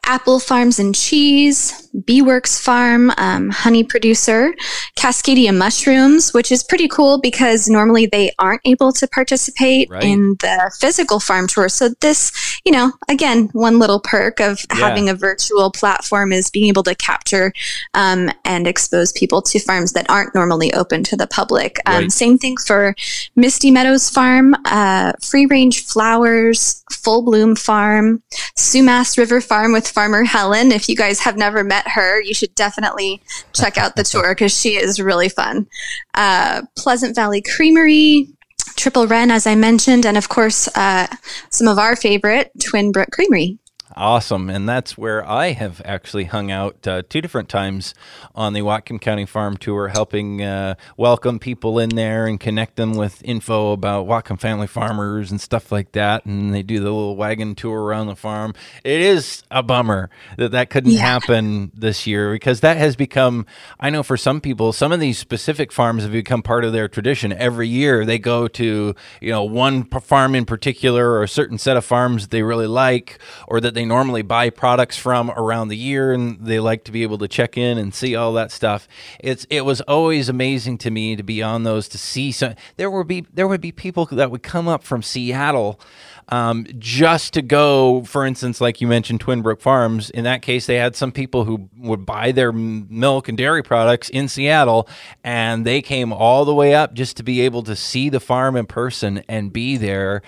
Appel 0.06 0.40
Farms 0.40 0.80
and 0.80 0.96
Cheese, 0.96 1.90
Beeworks 1.96 2.62
Farm, 2.62 3.12
um, 3.18 3.50
honey 3.50 3.84
producer, 3.84 4.54
Cascadia 4.96 5.56
Mushrooms, 5.56 6.34
which 6.34 6.52
is 6.52 6.64
pretty 6.64 6.88
cool 6.88 7.20
because 7.20 7.68
normally 7.68 8.06
they 8.06 8.32
aren't 8.40 8.62
able 8.66 8.92
to 8.94 9.08
participate 9.08 9.90
right. 9.90 10.04
in 10.04 10.36
the 10.40 10.72
physical 10.80 11.20
farm 11.20 11.48
tour. 11.48 11.70
So 11.70 11.90
this, 12.02 12.60
you 12.66 12.72
know, 12.72 12.92
again, 13.10 13.50
one 13.54 13.80
little 13.80 14.00
perk 14.00 14.40
of 14.40 14.60
yeah. 14.70 14.78
having 14.78 15.10
a 15.10 15.16
virtual 15.16 15.72
platform 15.72 16.32
is 16.32 16.50
being 16.50 16.68
able 16.68 16.84
to 16.84 16.96
capture 16.96 17.52
um, 17.94 18.32
and 18.46 18.68
expose 18.68 19.12
people 19.12 19.42
to 19.44 19.60
farms 19.60 19.94
that 19.94 20.10
aren't 20.10 20.36
normally 20.36 20.74
open 20.74 21.04
to 21.04 21.16
the 21.16 21.28
public. 21.28 21.78
Um, 21.86 22.04
right. 22.04 22.12
Same 22.12 22.38
thing 22.38 22.58
for 22.58 22.96
Misty 23.36 23.72
Meadows 23.72 24.10
Farm, 24.10 24.56
uh, 24.66 25.14
Free 25.22 25.46
Range 25.46 25.84
Flowers, 25.86 26.84
Full 26.92 27.24
Bloom 27.24 27.56
Farm, 27.56 28.22
Sumas 28.58 29.18
River 29.18 29.42
Farm 29.42 29.72
with 29.72 29.88
farmer 30.00 30.24
Helen. 30.24 30.72
If 30.72 30.88
you 30.88 30.96
guys 30.96 31.20
have 31.20 31.36
never 31.36 31.62
met 31.62 31.86
her, 31.90 32.22
you 32.22 32.34
should 32.34 32.56
definitely 32.56 33.22
check 33.52 33.78
out 33.78 33.98
the 33.98 34.04
tour 34.04 34.34
because 34.34 34.58
she 34.58 34.78
is 34.78 34.98
really 34.98 35.28
fun. 35.28 35.68
Uh, 36.14 36.62
Pleasant 36.78 37.18
Valley 37.18 37.42
Creamery, 37.42 38.30
Triple 38.78 39.08
Wren, 39.08 39.30
as 39.30 39.46
I 39.46 39.56
mentioned, 39.56 40.06
and 40.06 40.16
of 40.16 40.30
course, 40.30 40.70
uh, 40.70 41.08
some 41.50 41.68
of 41.68 41.78
our 41.78 41.98
favorite, 41.98 42.50
Twin 42.66 42.94
Brook 42.94 43.10
Creamery. 43.12 43.58
Awesome. 44.00 44.50
And 44.50 44.68
that's 44.68 44.98
where 44.98 45.28
I 45.28 45.52
have 45.52 45.82
actually 45.84 46.24
hung 46.24 46.50
out 46.52 46.88
uh, 46.88 47.02
two 47.10 47.20
different 47.20 47.50
times 47.50 47.94
on 48.34 48.54
the 48.54 48.62
Whatcom 48.62 49.02
County 49.02 49.26
Farm 49.26 49.58
Tour, 49.58 49.90
helping 49.90 50.42
uh, 50.42 50.76
welcome 50.96 51.38
people 51.38 51.80
in 51.80 51.90
there 51.90 52.26
and 52.26 52.40
connect 52.40 52.78
them 52.78 52.94
with 52.94 53.22
info 53.26 53.74
about 53.74 54.08
Whatcom 54.08 54.40
family 54.40 54.68
farmers 54.68 55.32
and 55.32 55.42
stuff 55.42 55.70
like 55.70 55.92
that. 55.92 56.26
And 56.26 56.54
they 56.54 56.64
do 56.64 56.80
the 56.80 56.86
little 56.86 57.18
wagon 57.18 57.56
tour 57.56 57.82
around 57.82 58.08
the 58.08 58.16
farm. 58.16 58.54
It 58.86 59.02
is 59.02 59.44
a 59.52 59.62
bummer 59.62 60.10
that 60.38 60.52
that 60.52 60.70
couldn't 60.70 60.94
yeah. 60.94 61.02
happen 61.02 61.74
this 61.76 62.08
year 62.08 62.32
because 62.32 62.62
that 62.62 62.78
has 62.78 62.96
become, 62.96 63.46
I 63.82 63.90
know 63.90 64.02
for 64.02 64.16
some 64.16 64.40
people, 64.40 64.72
some 64.72 64.94
of 64.94 65.02
these 65.02 65.18
specific 65.18 65.74
farms 65.74 66.04
have 66.04 66.14
become 66.14 66.42
part 66.42 66.64
of 66.64 66.72
their 66.72 66.88
tradition. 66.88 67.34
Every 67.34 67.68
year 67.68 68.06
they 68.06 68.18
go 68.18 68.48
to, 68.48 68.96
you 69.20 69.30
know, 69.30 69.44
one 69.44 69.84
farm 69.84 70.36
in 70.36 70.46
particular 70.46 71.12
or 71.12 71.24
a 71.24 71.28
certain 71.28 71.58
set 71.58 71.76
of 71.76 71.84
farms 71.84 72.30
they 72.30 72.44
really 72.44 72.68
like 72.68 73.20
or 73.46 73.60
that 73.60 73.74
they 73.74 73.89
normally 73.90 74.22
buy 74.22 74.50
products 74.50 74.98
from 74.98 75.30
around 75.32 75.68
the 75.68 75.76
year 75.76 76.14
and 76.14 76.40
they 76.40 76.62
like 76.62 76.86
to 76.86 76.92
be 76.94 77.04
able 77.04 77.18
to 77.18 77.28
check 77.28 77.58
in 77.58 77.78
and 77.78 77.94
see 77.94 78.16
all 78.16 78.32
that 78.34 78.52
stuff. 78.52 78.88
It's 79.20 79.46
it 79.50 79.66
was 79.66 79.82
always 79.82 80.30
amazing 80.30 80.78
to 80.80 80.92
me 80.92 81.18
to 81.18 81.24
be 81.24 81.44
on 81.44 81.64
those 81.64 81.90
to 81.90 81.98
see 81.98 82.32
some 82.32 82.56
there 82.78 82.90
would 82.90 83.08
be 83.08 83.26
there 83.34 83.48
would 83.48 83.60
be 83.60 83.74
people 83.74 84.06
that 84.06 84.32
would 84.32 84.44
come 84.44 84.70
up 84.70 84.84
from 84.84 85.04
Seattle 85.04 85.82
um, 86.30 86.68
just 86.78 87.34
to 87.34 87.42
go, 87.42 88.04
for 88.04 88.26
instance, 88.26 88.62
like 88.62 88.82
you 88.82 88.88
mentioned, 88.88 89.20
Twin 89.20 89.42
Brook 89.42 89.62
Farms. 89.62 90.10
In 90.12 90.24
that 90.26 90.42
case, 90.42 90.68
they 90.68 90.76
had 90.76 90.96
some 90.96 91.12
people 91.12 91.44
who 91.44 91.70
would 91.78 92.06
buy 92.06 92.32
their 92.32 92.52
milk 92.52 93.28
and 93.28 93.38
dairy 93.38 93.64
products 93.64 94.10
in 94.10 94.28
Seattle, 94.28 94.88
and 95.24 95.66
they 95.66 95.82
came 95.82 96.14
all 96.14 96.46
the 96.46 96.54
way 96.54 96.76
up 96.76 96.94
just 96.94 97.18
to 97.18 97.24
be 97.24 97.42
able 97.42 97.64
to 97.64 97.76
see 97.76 98.10
the 98.10 98.20
farm 98.20 98.56
in 98.56 98.68
person 98.68 99.24
and 99.28 99.52
be 99.52 99.76
there. 99.76 100.22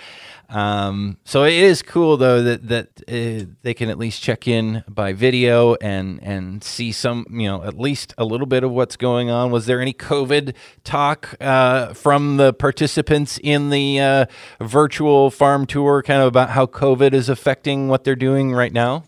Um, 0.52 1.18
so 1.24 1.46
it 1.46 1.54
is 1.54 1.82
cool 1.82 2.18
though 2.18 2.44
that 2.44 2.68
that 2.68 2.88
uh, 3.08 3.46
they 3.62 3.74
can 3.74 3.90
at 3.90 3.98
least 3.98 4.22
check 4.22 4.50
in 4.50 4.84
by 4.88 5.14
video 5.14 5.76
and 5.76 6.22
and 6.22 6.62
see 6.62 6.92
some 6.92 7.26
you 7.32 7.48
know 7.48 7.64
at 7.64 7.80
least 7.80 8.14
a 8.18 8.26
little 8.26 8.46
bit 8.46 8.64
of 8.64 8.72
what's 8.72 8.98
going 8.98 9.30
on. 9.30 9.50
Was 9.50 9.66
there 9.66 9.80
any 9.82 9.94
COVID 9.94 10.54
talk 10.84 11.36
uh, 11.40 11.94
from 11.94 12.36
the 12.36 12.54
participants 12.54 13.40
in 13.42 13.70
the 13.70 14.00
uh, 14.02 14.26
virtual 14.60 15.32
farm 15.32 15.66
tour, 15.66 16.04
kind 16.04 16.22
of 16.22 16.28
about 16.28 16.50
how 16.50 16.66
COVID 16.66 17.14
is 17.14 17.30
affecting 17.30 17.88
what 17.88 18.04
they're 18.04 18.16
doing 18.16 18.52
right 18.52 18.74
now? 18.74 19.06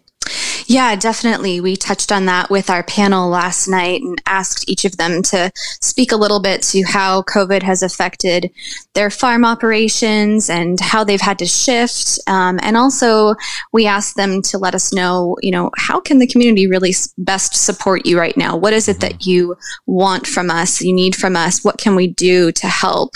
Yeah, 0.67 0.95
definitely. 0.95 1.59
We 1.59 1.75
touched 1.75 2.11
on 2.11 2.25
that 2.25 2.49
with 2.49 2.69
our 2.69 2.83
panel 2.83 3.29
last 3.29 3.67
night 3.67 4.01
and 4.01 4.21
asked 4.25 4.69
each 4.69 4.85
of 4.85 4.97
them 4.97 5.21
to 5.23 5.51
speak 5.55 6.11
a 6.11 6.17
little 6.17 6.39
bit 6.39 6.61
to 6.63 6.83
how 6.83 7.23
COVID 7.23 7.63
has 7.63 7.83
affected 7.83 8.51
their 8.93 9.09
farm 9.09 9.45
operations 9.45 10.49
and 10.49 10.79
how 10.79 11.03
they've 11.03 11.21
had 11.21 11.39
to 11.39 11.45
shift. 11.45 12.19
Um, 12.27 12.59
and 12.61 12.77
also, 12.77 13.35
we 13.71 13.85
asked 13.87 14.15
them 14.15 14.41
to 14.43 14.57
let 14.57 14.75
us 14.75 14.93
know, 14.93 15.37
you 15.41 15.51
know, 15.51 15.71
how 15.77 15.99
can 15.99 16.19
the 16.19 16.27
community 16.27 16.67
really 16.67 16.93
best 17.17 17.55
support 17.55 18.05
you 18.05 18.17
right 18.17 18.37
now? 18.37 18.55
What 18.55 18.73
is 18.73 18.87
it 18.87 18.99
that 19.01 19.13
mm-hmm. 19.13 19.29
you 19.29 19.57
want 19.85 20.27
from 20.27 20.49
us, 20.49 20.81
you 20.81 20.93
need 20.93 21.15
from 21.15 21.35
us? 21.35 21.63
What 21.63 21.77
can 21.77 21.95
we 21.95 22.07
do 22.07 22.51
to 22.53 22.67
help? 22.67 23.15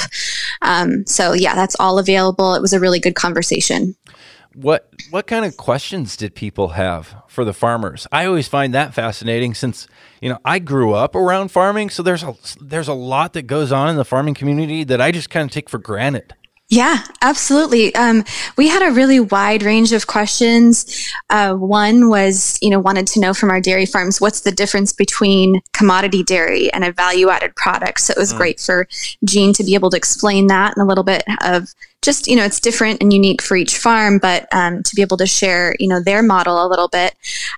Um, 0.61 1.05
so, 1.05 1.33
yeah, 1.33 1.55
that's 1.55 1.75
all 1.79 1.99
available. 1.99 2.55
It 2.55 2.61
was 2.61 2.73
a 2.73 2.79
really 2.79 2.99
good 2.99 3.15
conversation. 3.15 3.95
What 4.59 4.91
what 5.11 5.27
kind 5.27 5.45
of 5.45 5.55
questions 5.55 6.17
did 6.17 6.33
people 6.33 6.69
have 6.69 7.15
for 7.27 7.45
the 7.45 7.53
farmers? 7.53 8.07
I 8.11 8.25
always 8.25 8.47
find 8.47 8.73
that 8.73 8.95
fascinating 8.95 9.53
since 9.53 9.87
you 10.19 10.29
know 10.29 10.39
I 10.43 10.57
grew 10.57 10.93
up 10.93 11.15
around 11.15 11.49
farming, 11.49 11.91
so 11.91 12.01
there's 12.01 12.23
a 12.23 12.35
there's 12.59 12.87
a 12.87 12.93
lot 12.93 13.33
that 13.33 13.43
goes 13.43 13.71
on 13.71 13.87
in 13.87 13.97
the 13.97 14.05
farming 14.05 14.33
community 14.33 14.83
that 14.85 14.99
I 14.99 15.11
just 15.11 15.29
kind 15.29 15.45
of 15.45 15.53
take 15.53 15.69
for 15.69 15.77
granted. 15.77 16.33
Yeah, 16.69 16.97
absolutely. 17.21 17.95
Um, 17.95 18.25
we 18.57 18.67
had 18.67 18.81
a 18.81 18.91
really 18.91 19.21
wide 19.21 19.63
range 19.63 19.93
of 19.93 20.07
questions. 20.07 21.07
Uh, 21.29 21.53
one 21.53 22.09
was, 22.09 22.59
you 22.61 22.69
know, 22.69 22.79
wanted 22.79 23.07
to 23.07 23.21
know 23.21 23.33
from 23.33 23.49
our 23.49 23.61
dairy 23.61 23.85
farms 23.85 24.19
what's 24.19 24.41
the 24.41 24.51
difference 24.51 24.91
between 24.91 25.61
commodity 25.71 26.23
dairy 26.23 26.71
and 26.73 26.83
a 26.83 26.91
value 26.91 27.29
added 27.29 27.55
product. 27.55 28.01
So 28.01 28.11
it 28.11 28.17
was 28.17 28.33
mm. 28.33 28.37
great 28.37 28.59
for 28.59 28.85
Jean 29.23 29.53
to 29.53 29.63
be 29.63 29.75
able 29.75 29.89
to 29.91 29.97
explain 29.97 30.47
that 30.47 30.75
and 30.75 30.83
a 30.83 30.85
little 30.85 31.05
bit 31.05 31.23
of 31.41 31.73
just 32.01 32.27
you 32.27 32.35
know 32.35 32.43
it's 32.43 32.59
different 32.59 33.01
and 33.01 33.11
unique 33.11 33.41
for 33.41 33.57
each 33.57 33.77
farm 33.77 34.19
but 34.19 34.47
um, 34.53 34.83
to 34.83 34.95
be 34.95 35.01
able 35.01 35.17
to 35.17 35.25
share 35.25 35.75
you 35.79 35.87
know 35.87 36.01
their 36.01 36.23
model 36.23 36.65
a 36.65 36.67
little 36.67 36.87
bit. 36.87 37.15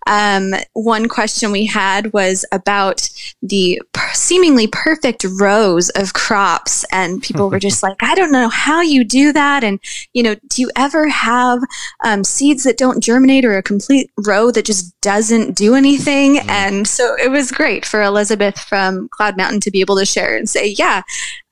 Um, 0.07 0.53
one 0.73 1.07
question 1.07 1.51
we 1.51 1.65
had 1.65 2.13
was 2.13 2.45
about 2.51 3.09
the 3.41 3.81
per- 3.93 4.13
seemingly 4.13 4.67
perfect 4.67 5.25
rows 5.39 5.89
of 5.89 6.13
crops 6.13 6.85
and 6.91 7.21
people 7.21 7.49
were 7.49 7.59
just 7.59 7.83
like 7.83 8.01
i 8.01 8.15
don't 8.15 8.31
know 8.31 8.49
how 8.49 8.81
you 8.81 9.03
do 9.03 9.31
that 9.33 9.63
and 9.63 9.79
you 10.13 10.23
know 10.23 10.35
do 10.47 10.61
you 10.61 10.71
ever 10.75 11.07
have 11.07 11.59
um, 12.03 12.23
seeds 12.23 12.63
that 12.63 12.77
don't 12.77 13.03
germinate 13.03 13.45
or 13.45 13.57
a 13.57 13.63
complete 13.63 14.09
row 14.25 14.51
that 14.51 14.65
just 14.65 14.99
doesn't 15.01 15.55
do 15.55 15.75
anything? 15.75 16.35
Mm. 16.35 16.49
and 16.49 16.87
so 16.87 17.15
it 17.15 17.29
was 17.29 17.51
great 17.51 17.85
for 17.85 18.01
elizabeth 18.01 18.59
from 18.59 19.09
cloud 19.09 19.37
mountain 19.37 19.59
to 19.59 19.71
be 19.71 19.81
able 19.81 19.97
to 19.97 20.05
share 20.05 20.35
and 20.35 20.49
say 20.49 20.67
yeah 20.77 21.01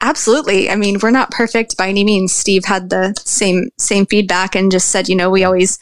absolutely. 0.01 0.69
I 0.69 0.75
mean 0.75 0.97
we're 1.01 1.11
not 1.11 1.31
perfect 1.31 1.77
by 1.77 1.89
any 1.89 2.03
means. 2.03 2.33
Steve 2.33 2.65
had 2.65 2.76
had 2.77 2.89
the 2.89 3.13
same 3.17 3.69
same 3.77 4.05
feedback 4.05 4.55
and 4.55 4.71
just 4.71 4.89
said, 4.89 5.09
you 5.09 5.15
know, 5.15 5.29
we 5.29 5.43
always 5.43 5.79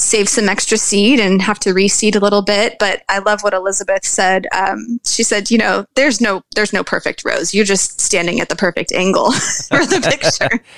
save 0.00 0.28
some 0.28 0.48
extra 0.48 0.78
seed 0.78 1.20
and 1.20 1.42
have 1.42 1.58
to 1.60 1.74
reseed 1.74 2.16
a 2.16 2.18
little 2.18 2.42
bit. 2.42 2.76
But 2.78 3.02
I 3.08 3.18
love 3.18 3.42
what 3.42 3.52
Elizabeth 3.52 4.04
said. 4.04 4.46
Um, 4.52 4.98
she 5.04 5.22
said, 5.22 5.50
you 5.50 5.58
know, 5.58 5.84
there's 5.94 6.20
no 6.20 6.42
there's 6.54 6.72
no 6.72 6.82
perfect 6.82 7.24
rose. 7.24 7.54
You're 7.54 7.64
just 7.64 8.00
standing 8.00 8.40
at 8.40 8.48
the 8.48 8.56
perfect 8.56 8.92
angle 8.92 9.32
for 9.68 9.84
the 9.84 10.00
picture. 10.00 10.64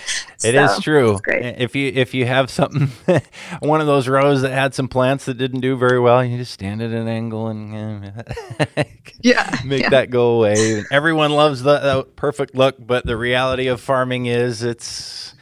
It 0.44 0.56
so, 0.56 0.64
is 0.64 0.80
true. 0.80 1.20
If 1.24 1.76
you 1.76 1.92
if 1.94 2.14
you 2.14 2.26
have 2.26 2.50
something, 2.50 2.90
one 3.60 3.80
of 3.80 3.86
those 3.86 4.08
rows 4.08 4.42
that 4.42 4.50
had 4.50 4.74
some 4.74 4.88
plants 4.88 5.26
that 5.26 5.34
didn't 5.34 5.60
do 5.60 5.76
very 5.76 6.00
well, 6.00 6.24
you 6.24 6.36
just 6.36 6.52
stand 6.52 6.82
at 6.82 6.90
an 6.90 7.06
angle 7.06 7.46
and 7.46 8.06
uh, 8.06 8.82
yeah, 9.20 9.56
make 9.64 9.82
yeah. 9.82 9.90
that 9.90 10.10
go 10.10 10.38
away. 10.38 10.82
Everyone 10.90 11.30
loves 11.30 11.62
the, 11.62 11.78
the 11.78 12.02
perfect 12.16 12.56
look, 12.56 12.74
but 12.84 13.06
the 13.06 13.16
reality 13.16 13.68
of 13.68 13.80
farming 13.80 14.26
is 14.26 14.64
it's 14.64 15.36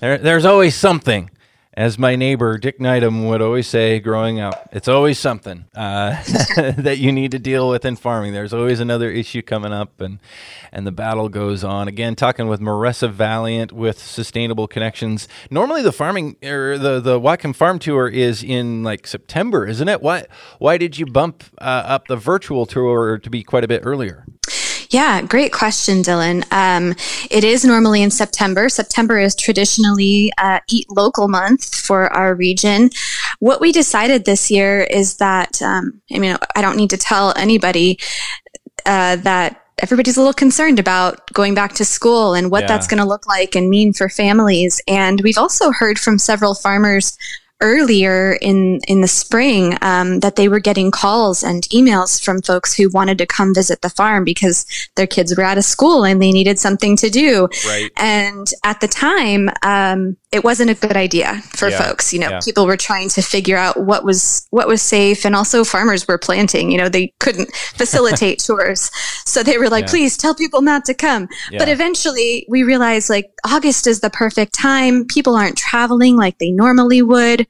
there, 0.00 0.18
there's 0.18 0.44
always 0.44 0.74
something. 0.74 1.30
As 1.74 1.98
my 1.98 2.16
neighbor 2.16 2.56
Dick 2.56 2.80
Needham 2.80 3.26
would 3.26 3.42
always 3.42 3.66
say 3.66 4.00
growing 4.00 4.40
up, 4.40 4.70
it's 4.72 4.88
always 4.88 5.18
something 5.18 5.66
uh, 5.74 6.22
that 6.78 6.96
you 6.96 7.12
need 7.12 7.32
to 7.32 7.38
deal 7.38 7.68
with 7.68 7.84
in 7.84 7.96
farming. 7.96 8.32
There's 8.32 8.54
always 8.54 8.80
another 8.80 9.10
issue 9.10 9.42
coming 9.42 9.74
up, 9.74 10.00
and 10.00 10.18
and 10.72 10.86
the 10.86 10.90
battle 10.92 11.28
goes 11.28 11.62
on. 11.62 11.86
Again, 11.86 12.16
talking 12.16 12.48
with 12.48 12.62
Marissa 12.62 13.10
Valiant 13.10 13.72
with 13.72 13.98
Sustainable 13.98 14.66
Connections. 14.66 15.28
Normally, 15.50 15.82
the 15.82 15.92
farming 15.92 16.36
or 16.42 16.78
the 16.78 16.98
the 16.98 17.20
Whatcom 17.20 17.54
Farm 17.54 17.78
Tour 17.78 18.08
is 18.08 18.42
in 18.42 18.82
like 18.82 19.06
September, 19.06 19.66
isn't 19.66 19.86
it? 19.86 20.00
Why 20.00 20.24
why 20.58 20.78
did 20.78 20.96
you 20.96 21.04
bump 21.04 21.44
uh, 21.58 21.64
up 21.86 22.08
the 22.08 22.16
virtual 22.16 22.64
tour 22.64 23.18
to 23.18 23.28
be 23.28 23.42
quite 23.42 23.64
a 23.64 23.68
bit 23.68 23.82
earlier? 23.84 24.24
Yeah, 24.90 25.22
great 25.22 25.52
question, 25.52 26.02
Dillon. 26.02 26.44
Um, 26.50 26.94
it 27.30 27.44
is 27.44 27.64
normally 27.64 28.02
in 28.02 28.10
September. 28.10 28.68
September 28.68 29.18
is 29.18 29.34
traditionally 29.34 30.32
uh, 30.38 30.60
Eat 30.68 30.86
Local 30.90 31.28
Month 31.28 31.74
for 31.74 32.12
our 32.12 32.34
region. 32.34 32.90
What 33.38 33.60
we 33.60 33.72
decided 33.72 34.24
this 34.24 34.50
year 34.50 34.82
is 34.82 35.16
that, 35.16 35.60
um, 35.62 36.00
I 36.12 36.18
mean, 36.18 36.36
I 36.54 36.62
don't 36.62 36.76
need 36.76 36.90
to 36.90 36.96
tell 36.96 37.32
anybody 37.36 37.98
uh, 38.84 39.16
that 39.16 39.62
everybody's 39.78 40.16
a 40.16 40.20
little 40.20 40.32
concerned 40.32 40.78
about 40.78 41.30
going 41.32 41.54
back 41.54 41.74
to 41.74 41.84
school 41.84 42.34
and 42.34 42.50
what 42.50 42.62
yeah. 42.62 42.68
that's 42.68 42.86
going 42.86 43.00
to 43.00 43.08
look 43.08 43.26
like 43.26 43.54
and 43.54 43.68
mean 43.68 43.92
for 43.92 44.08
families. 44.08 44.80
And 44.88 45.20
we've 45.20 45.38
also 45.38 45.70
heard 45.70 45.98
from 45.98 46.18
several 46.18 46.54
farmers 46.54 47.18
earlier 47.60 48.36
in 48.42 48.80
in 48.86 49.00
the 49.00 49.08
spring 49.08 49.76
um, 49.80 50.20
that 50.20 50.36
they 50.36 50.48
were 50.48 50.60
getting 50.60 50.90
calls 50.90 51.42
and 51.42 51.62
emails 51.64 52.22
from 52.22 52.42
folks 52.42 52.74
who 52.74 52.88
wanted 52.90 53.16
to 53.18 53.26
come 53.26 53.54
visit 53.54 53.80
the 53.80 53.90
farm 53.90 54.24
because 54.24 54.66
their 54.96 55.06
kids 55.06 55.36
were 55.36 55.42
out 55.42 55.58
of 55.58 55.64
school 55.64 56.04
and 56.04 56.20
they 56.20 56.32
needed 56.32 56.58
something 56.58 56.96
to 56.96 57.08
do. 57.08 57.48
Right. 57.66 57.90
And 57.96 58.46
at 58.64 58.80
the 58.80 58.88
time, 58.88 59.48
um, 59.62 60.16
it 60.36 60.44
wasn't 60.44 60.70
a 60.70 60.74
good 60.74 60.96
idea 60.96 61.42
for 61.58 61.68
Yeah. 61.68 61.82
folks. 61.82 62.12
You 62.12 62.20
know, 62.20 62.30
Yeah. 62.30 62.40
people 62.44 62.66
were 62.66 62.76
trying 62.76 63.08
to 63.10 63.22
figure 63.22 63.56
out 63.56 63.74
what 63.90 64.04
was 64.04 64.46
what 64.50 64.68
was 64.68 64.82
safe, 64.82 65.24
and 65.24 65.34
also 65.34 65.64
farmers 65.64 66.06
were 66.06 66.18
planting. 66.18 66.70
You 66.70 66.78
know, 66.78 66.88
they 66.88 67.12
couldn't 67.18 67.50
facilitate 67.74 68.38
tours, 68.38 68.90
so 69.24 69.42
they 69.42 69.58
were 69.58 69.68
like, 69.68 69.84
Yeah. 69.86 69.90
"Please 69.90 70.16
tell 70.16 70.34
people 70.34 70.62
not 70.62 70.84
to 70.84 70.94
come." 70.94 71.28
But 71.58 71.68
eventually, 71.68 72.46
we 72.48 72.62
realized 72.62 73.08
like 73.10 73.30
August 73.44 73.86
is 73.86 74.00
the 74.00 74.10
perfect 74.10 74.52
time. 74.54 75.04
People 75.06 75.34
aren't 75.34 75.56
traveling 75.56 76.16
like 76.16 76.38
they 76.38 76.50
normally 76.50 77.02
would. 77.02 77.46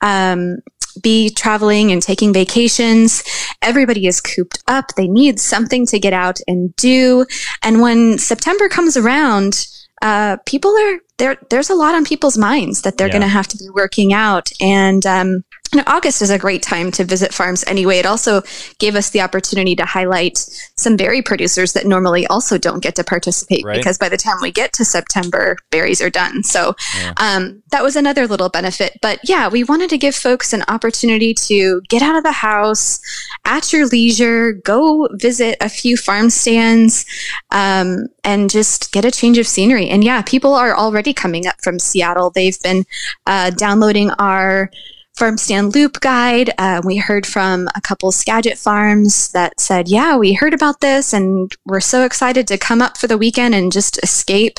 Um, 0.00 0.58
be 1.02 1.28
traveling 1.28 1.92
and 1.92 2.00
taking 2.02 2.32
vacations. 2.32 3.22
Everybody 3.60 4.06
is 4.06 4.18
cooped 4.18 4.62
up. 4.66 4.92
They 4.96 5.08
need 5.08 5.38
something 5.38 5.84
to 5.88 5.98
get 5.98 6.14
out 6.14 6.40
and 6.48 6.74
do. 6.76 7.26
And 7.62 7.82
when 7.82 8.16
September 8.16 8.66
comes 8.70 8.96
around, 8.96 9.66
uh, 10.02 10.36
people 10.46 10.70
are 10.70 10.98
there. 11.18 11.36
There's 11.50 11.70
a 11.70 11.74
lot 11.74 11.94
on 11.94 12.04
people's 12.04 12.36
minds 12.38 12.82
that 12.82 12.96
they're 12.98 13.06
Yeah. 13.08 13.12
going 13.14 13.22
to 13.22 13.28
have 13.28 13.48
to 13.48 13.56
be 13.56 13.68
working 13.70 14.12
out. 14.12 14.50
And 14.60 15.04
um, 15.06 15.44
August 15.86 16.22
is 16.22 16.30
a 16.30 16.38
great 16.38 16.62
time 16.62 16.90
to 16.92 17.04
visit 17.04 17.32
farms 17.34 17.64
anyway. 17.66 17.98
It 17.98 18.06
also 18.06 18.42
gave 18.78 18.94
us 18.96 19.10
the 19.10 19.20
opportunity 19.20 19.74
to 19.76 19.84
highlight 19.84 20.38
some 20.76 20.96
berry 20.96 21.22
producers 21.22 21.72
that 21.72 21.86
normally 21.86 22.26
also 22.26 22.58
don't 22.58 22.82
get 22.82 22.94
to 22.96 23.04
participate 23.04 23.64
Right. 23.64 23.76
because 23.76 23.98
by 23.98 24.08
the 24.08 24.16
time 24.16 24.36
we 24.42 24.50
get 24.52 24.72
to 24.74 24.84
September, 24.84 25.56
berries 25.70 26.00
are 26.00 26.10
done. 26.10 26.42
So 26.42 26.74
Yeah. 27.00 27.12
um, 27.16 27.62
that 27.70 27.82
was 27.82 27.96
another 27.96 28.26
little 28.26 28.48
benefit. 28.48 28.98
But 29.02 29.18
yeah, 29.24 29.48
we 29.48 29.64
wanted 29.64 29.90
to 29.90 29.98
give 29.98 30.14
folks 30.14 30.52
an 30.52 30.64
opportunity 30.68 31.34
to 31.34 31.80
get 31.88 32.02
out 32.02 32.16
of 32.16 32.22
the 32.22 32.32
house 32.32 32.98
at 33.44 33.72
your 33.72 33.86
leisure, 33.86 34.52
go 34.52 35.08
visit 35.12 35.56
a 35.60 35.68
few 35.68 35.96
farm 35.96 36.30
stands, 36.30 37.04
um, 37.50 38.06
and 38.24 38.50
just 38.50 38.92
get 38.92 39.04
a 39.04 39.10
change 39.10 39.38
of 39.38 39.46
scenery. 39.46 39.88
And 39.88 40.02
yeah, 40.04 40.22
people 40.22 40.54
are 40.54 40.76
already 40.76 41.12
coming 41.12 41.46
up 41.46 41.56
from 41.62 41.78
Seattle. 41.78 42.30
They've 42.30 42.60
been 42.62 42.84
uh, 43.26 43.50
downloading 43.50 44.10
our 44.12 44.70
farm 45.16 45.38
stand 45.38 45.74
loop 45.74 46.00
guide. 46.00 46.52
Uh, 46.58 46.80
we 46.84 46.96
heard 46.96 47.26
from 47.26 47.68
a 47.74 47.80
couple 47.80 48.12
Skagit 48.12 48.58
farms 48.58 49.32
that 49.32 49.58
said, 49.58 49.88
Yeah, 49.88 50.16
we 50.16 50.34
heard 50.34 50.54
about 50.54 50.80
this 50.80 51.12
and 51.12 51.54
we're 51.64 51.80
so 51.80 52.04
excited 52.04 52.46
to 52.48 52.58
come 52.58 52.82
up 52.82 52.96
for 52.96 53.06
the 53.06 53.18
weekend 53.18 53.54
and 53.54 53.72
just 53.72 53.98
escape 54.02 54.58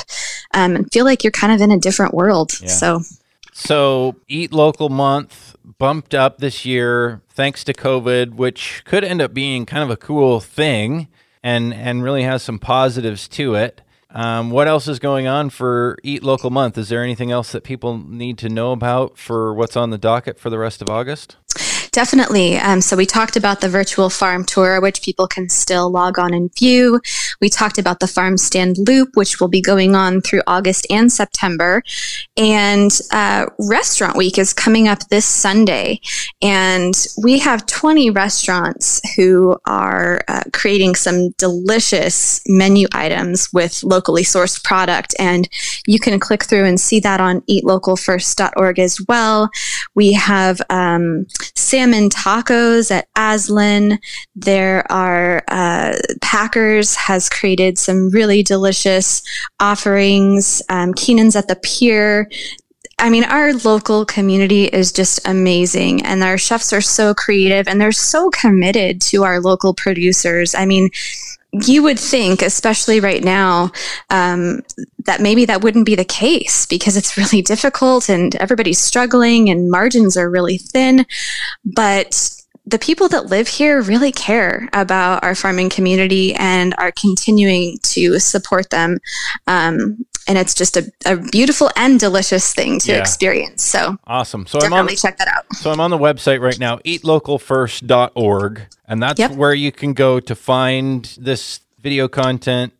um, 0.54 0.76
and 0.76 0.92
feel 0.92 1.06
like 1.06 1.24
you're 1.24 1.32
kind 1.32 1.54
of 1.54 1.62
in 1.62 1.72
a 1.72 1.80
different 1.80 2.14
world. 2.14 2.60
Yeah. 2.62 2.68
So, 2.70 3.02
So, 3.54 4.16
Eat 4.28 4.52
Local 4.52 4.90
Month 4.90 5.56
bumped 5.78 6.16
up 6.16 6.40
this 6.40 6.66
year 6.66 7.22
thanks 7.30 7.64
to 7.66 7.74
COVID, 7.74 8.34
which 8.34 8.82
could 8.86 9.04
end 9.04 9.22
up 9.22 9.34
being 9.34 9.66
kind 9.66 9.84
of 9.84 9.90
a 9.90 9.98
cool 9.98 10.40
thing 10.40 11.08
and, 11.44 11.74
and 11.74 12.04
really 12.04 12.24
has 12.24 12.42
some 12.42 12.58
positives 12.58 13.28
to 13.30 13.56
it. 13.56 13.82
Um, 14.18 14.50
what 14.50 14.68
else 14.68 14.88
is 14.88 14.98
going 14.98 15.28
on 15.28 15.52
for 15.52 15.96
Eat 16.02 16.24
Local 16.24 16.50
Month? 16.50 16.76
Is 16.80 16.90
there 16.90 17.04
anything 17.04 17.30
else 17.30 17.52
that 17.52 17.64
people 17.64 18.00
need 18.00 18.40
to 18.40 18.50
know 18.50 18.72
about 18.72 19.16
for 19.16 19.54
what's 19.54 19.78
on 19.78 19.92
the 19.92 19.98
docket 20.00 20.40
for 20.40 20.50
the 20.50 20.58
rest 20.58 20.82
of 20.82 20.90
August? 20.90 21.36
Definitely. 21.98 22.58
Um, 22.58 22.80
so 22.80 22.96
we 22.96 23.08
talked 23.08 23.38
about 23.38 23.60
the 23.60 23.70
virtual 23.70 24.12
farm 24.12 24.46
tour, 24.46 24.80
which 24.80 25.02
people 25.02 25.26
can 25.26 25.50
still 25.50 25.90
log 25.90 26.20
on 26.20 26.32
and 26.32 26.54
view. 26.56 27.02
We 27.42 27.50
talked 27.50 27.80
about 27.80 28.02
the 28.02 28.08
farm 28.08 28.38
stand 28.38 28.78
loop, 28.78 29.10
which 29.16 29.40
will 29.40 29.48
be 29.48 29.62
going 29.62 29.96
on 29.96 30.22
through 30.22 30.44
August 30.46 30.86
and 30.92 31.12
September. 31.12 31.82
And 32.38 32.92
uh, 33.12 33.48
restaurant 33.58 34.16
week 34.16 34.38
is 34.38 34.54
coming 34.54 34.88
up 34.88 35.00
this 35.10 35.26
Sunday. 35.26 36.00
And 36.40 36.94
we 37.24 37.40
have 37.40 37.66
20 37.66 38.12
restaurants 38.12 39.02
who 39.16 39.58
are 39.66 40.22
uh, 40.28 40.44
creating 40.54 40.94
some 40.94 41.32
delicious 41.40 42.42
menu 42.46 42.88
items 42.94 43.52
with 43.52 43.84
locally 43.84 44.22
sourced 44.22 44.64
product. 44.64 45.16
And 45.18 45.50
you 45.88 45.98
can 45.98 46.20
click 46.20 46.44
through 46.44 46.66
and 46.66 46.80
see 46.80 47.00
that 47.00 47.20
on 47.20 47.42
eatlocalfirst.org 47.50 48.78
as 48.78 49.02
well. 49.08 49.50
We 49.96 50.14
have 50.14 50.62
um, 50.70 51.26
salmon 51.88 52.10
tacos 52.10 52.92
at 52.92 53.08
Aslan. 53.16 54.00
There 54.36 54.90
are 54.92 55.44
uh, 55.48 55.96
Packers 56.22 56.96
has 56.96 57.30
created 57.30 57.78
some 57.78 58.10
really 58.10 58.44
delicious 58.44 59.22
offerings. 59.60 60.62
Um, 60.70 60.94
Keenan's 60.94 61.36
at 61.36 61.48
the 61.48 61.56
Pier. 61.56 62.30
I 63.00 63.10
mean, 63.10 63.24
our 63.24 63.54
local 63.54 64.06
community 64.06 64.66
is 64.66 64.92
just 64.92 65.26
amazing, 65.26 66.04
and 66.06 66.24
our 66.24 66.38
chefs 66.38 66.74
are 66.74 66.82
so 66.82 67.14
creative 67.14 67.68
and 67.68 67.80
they're 67.80 67.92
so 67.92 68.30
committed 68.32 69.02
to 69.02 69.24
our 69.24 69.40
local 69.40 69.74
producers. 69.74 70.56
I 70.56 70.66
mean, 70.66 70.90
you 71.54 71.84
would 71.84 72.00
think, 72.00 72.42
especially 72.42 73.00
right 73.00 73.24
now, 73.24 73.72
um, 74.10 74.62
that 75.06 75.22
maybe 75.22 75.46
that 75.46 75.62
wouldn't 75.62 75.86
be 75.86 75.96
the 75.96 76.06
case 76.06 76.66
because 76.66 76.98
it's 76.98 77.18
really 77.18 77.42
difficult 77.42 78.10
and 78.10 78.36
everybody's 78.36 78.80
struggling 78.80 79.50
and 79.50 79.72
margins 79.72 80.18
are 80.18 80.30
really 80.30 80.58
thin. 80.58 81.06
But 81.66 82.38
the 82.66 82.80
people 82.80 83.08
that 83.08 83.28
live 83.28 83.48
here 83.48 83.82
really 83.82 84.12
care 84.12 84.68
about 84.74 85.24
our 85.24 85.36
farming 85.36 85.70
community 85.70 86.36
and 86.36 86.76
are 86.78 86.92
continuing 86.92 87.78
to 87.82 88.20
support 88.20 88.70
them. 88.70 88.98
Um, 89.48 90.06
and 90.28 90.38
it's 90.38 90.54
just 90.54 90.78
a, 90.78 90.92
a 91.06 91.16
beautiful 91.18 91.70
and 91.76 92.00
delicious 92.00 92.54
thing 92.54 92.80
to 92.82 92.92
Yeah. 92.94 93.00
experience. 93.00 93.64
So 93.64 93.98
Awesome. 94.06 94.46
So 94.48 94.60
I'm 94.60 94.66
on 94.74 94.86
definitely 94.86 94.96
check 94.98 95.18
that 95.18 95.28
out. 95.28 95.46
So 95.56 95.72
I'm 95.72 95.80
on 95.80 95.92
the 95.92 95.98
website 95.98 96.42
right 96.42 96.60
now, 96.60 96.78
eatlocalfirst.org, 96.80 98.62
and 98.88 99.02
that's 99.02 99.20
Yep. 99.20 99.32
where 99.32 99.54
you 99.54 99.72
can 99.72 99.94
go 99.94 100.20
to 100.20 100.36
find 100.36 101.06
this 101.20 101.62
video 101.82 102.08
content. 102.08 102.74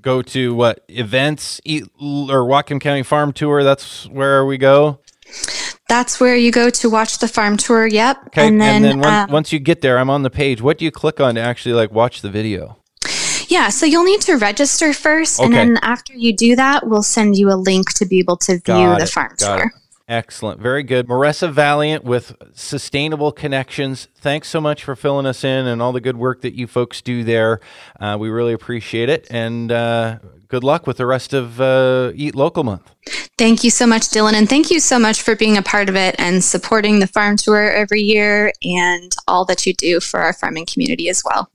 Go 0.00 0.20
to 0.22 0.54
what 0.54 0.84
events, 0.88 1.60
eat 1.64 1.84
or 1.98 2.44
Whatcom 2.46 2.78
County 2.80 3.02
Farm 3.02 3.32
Tour. 3.32 3.64
That's 3.64 4.06
where 4.06 4.44
we 4.44 4.58
go. 4.58 4.98
That's 5.88 6.20
where 6.20 6.36
you 6.36 6.50
go 6.50 6.68
to 6.70 6.90
watch 6.90 7.18
the 7.18 7.28
farm 7.28 7.56
tour. 7.56 7.86
Yep. 7.86 8.26
Okay, 8.28 8.48
And 8.48 8.60
then, 8.60 8.98
once, 9.00 9.06
um, 9.06 9.30
once 9.30 9.52
you 9.52 9.58
get 9.58 9.80
there, 9.80 9.98
I'm 9.98 10.10
on 10.10 10.22
the 10.22 10.30
page. 10.30 10.60
What 10.60 10.76
do 10.78 10.84
you 10.84 10.90
click 10.90 11.20
on 11.20 11.36
to 11.36 11.40
actually 11.40 11.74
like 11.74 11.90
watch 11.90 12.20
the 12.20 12.30
video? 12.30 12.76
Yeah, 13.54 13.68
so 13.68 13.86
you'll 13.86 14.02
need 14.02 14.20
to 14.22 14.34
register 14.34 14.92
first, 14.92 15.38
and 15.38 15.54
then 15.54 15.78
after 15.80 16.12
you 16.12 16.34
do 16.34 16.56
that, 16.56 16.88
we'll 16.88 17.04
send 17.04 17.36
you 17.36 17.52
a 17.52 17.54
link 17.54 17.94
to 17.94 18.04
be 18.04 18.18
able 18.18 18.36
to 18.38 18.54
view 18.54 18.60
Got 18.64 18.98
the 18.98 19.04
it, 19.04 19.10
farm 19.10 19.32
got 19.38 19.56
tour. 19.58 19.66
it. 19.66 19.72
Excellent. 20.08 20.60
Very 20.60 20.82
good. 20.82 21.06
Marissa 21.06 21.52
Valiant 21.52 22.02
with 22.02 22.34
Sustainable 22.52 23.30
Connections. 23.30 24.08
Thanks 24.16 24.48
so 24.48 24.60
much 24.60 24.82
for 24.82 24.96
filling 24.96 25.24
us 25.24 25.44
in 25.44 25.68
and 25.68 25.80
all 25.80 25.92
the 25.92 26.00
good 26.00 26.16
work 26.16 26.40
that 26.40 26.54
you 26.54 26.66
folks 26.66 27.00
do 27.00 27.22
there. 27.22 27.60
Uh, 28.00 28.16
we 28.18 28.28
really 28.28 28.54
appreciate 28.54 29.08
it. 29.08 29.28
And 29.30 29.70
uh, 29.70 30.18
good 30.48 30.64
luck 30.64 30.88
with 30.88 30.96
the 30.96 31.06
rest 31.06 31.32
of 31.32 31.60
uh, 31.60 32.10
Eat 32.16 32.34
Local 32.34 32.64
Month. 32.64 32.90
Thank 33.38 33.62
you 33.62 33.70
so 33.70 33.86
much, 33.86 34.08
Dillon, 34.08 34.34
and 34.34 34.48
thank 34.48 34.68
you 34.68 34.80
so 34.80 34.98
much 34.98 35.22
for 35.22 35.36
being 35.36 35.56
a 35.56 35.62
part 35.62 35.88
of 35.88 35.94
it 35.94 36.16
and 36.18 36.42
supporting 36.42 36.98
the 36.98 37.06
farm 37.06 37.36
tour 37.36 37.70
every 37.70 38.00
year 38.00 38.52
and 38.64 39.14
all 39.28 39.44
that 39.44 39.64
you 39.64 39.74
do 39.74 40.00
for 40.00 40.18
our 40.20 40.32
farming 40.32 40.66
community 40.66 41.08
as 41.08 41.22
well. 41.24 41.48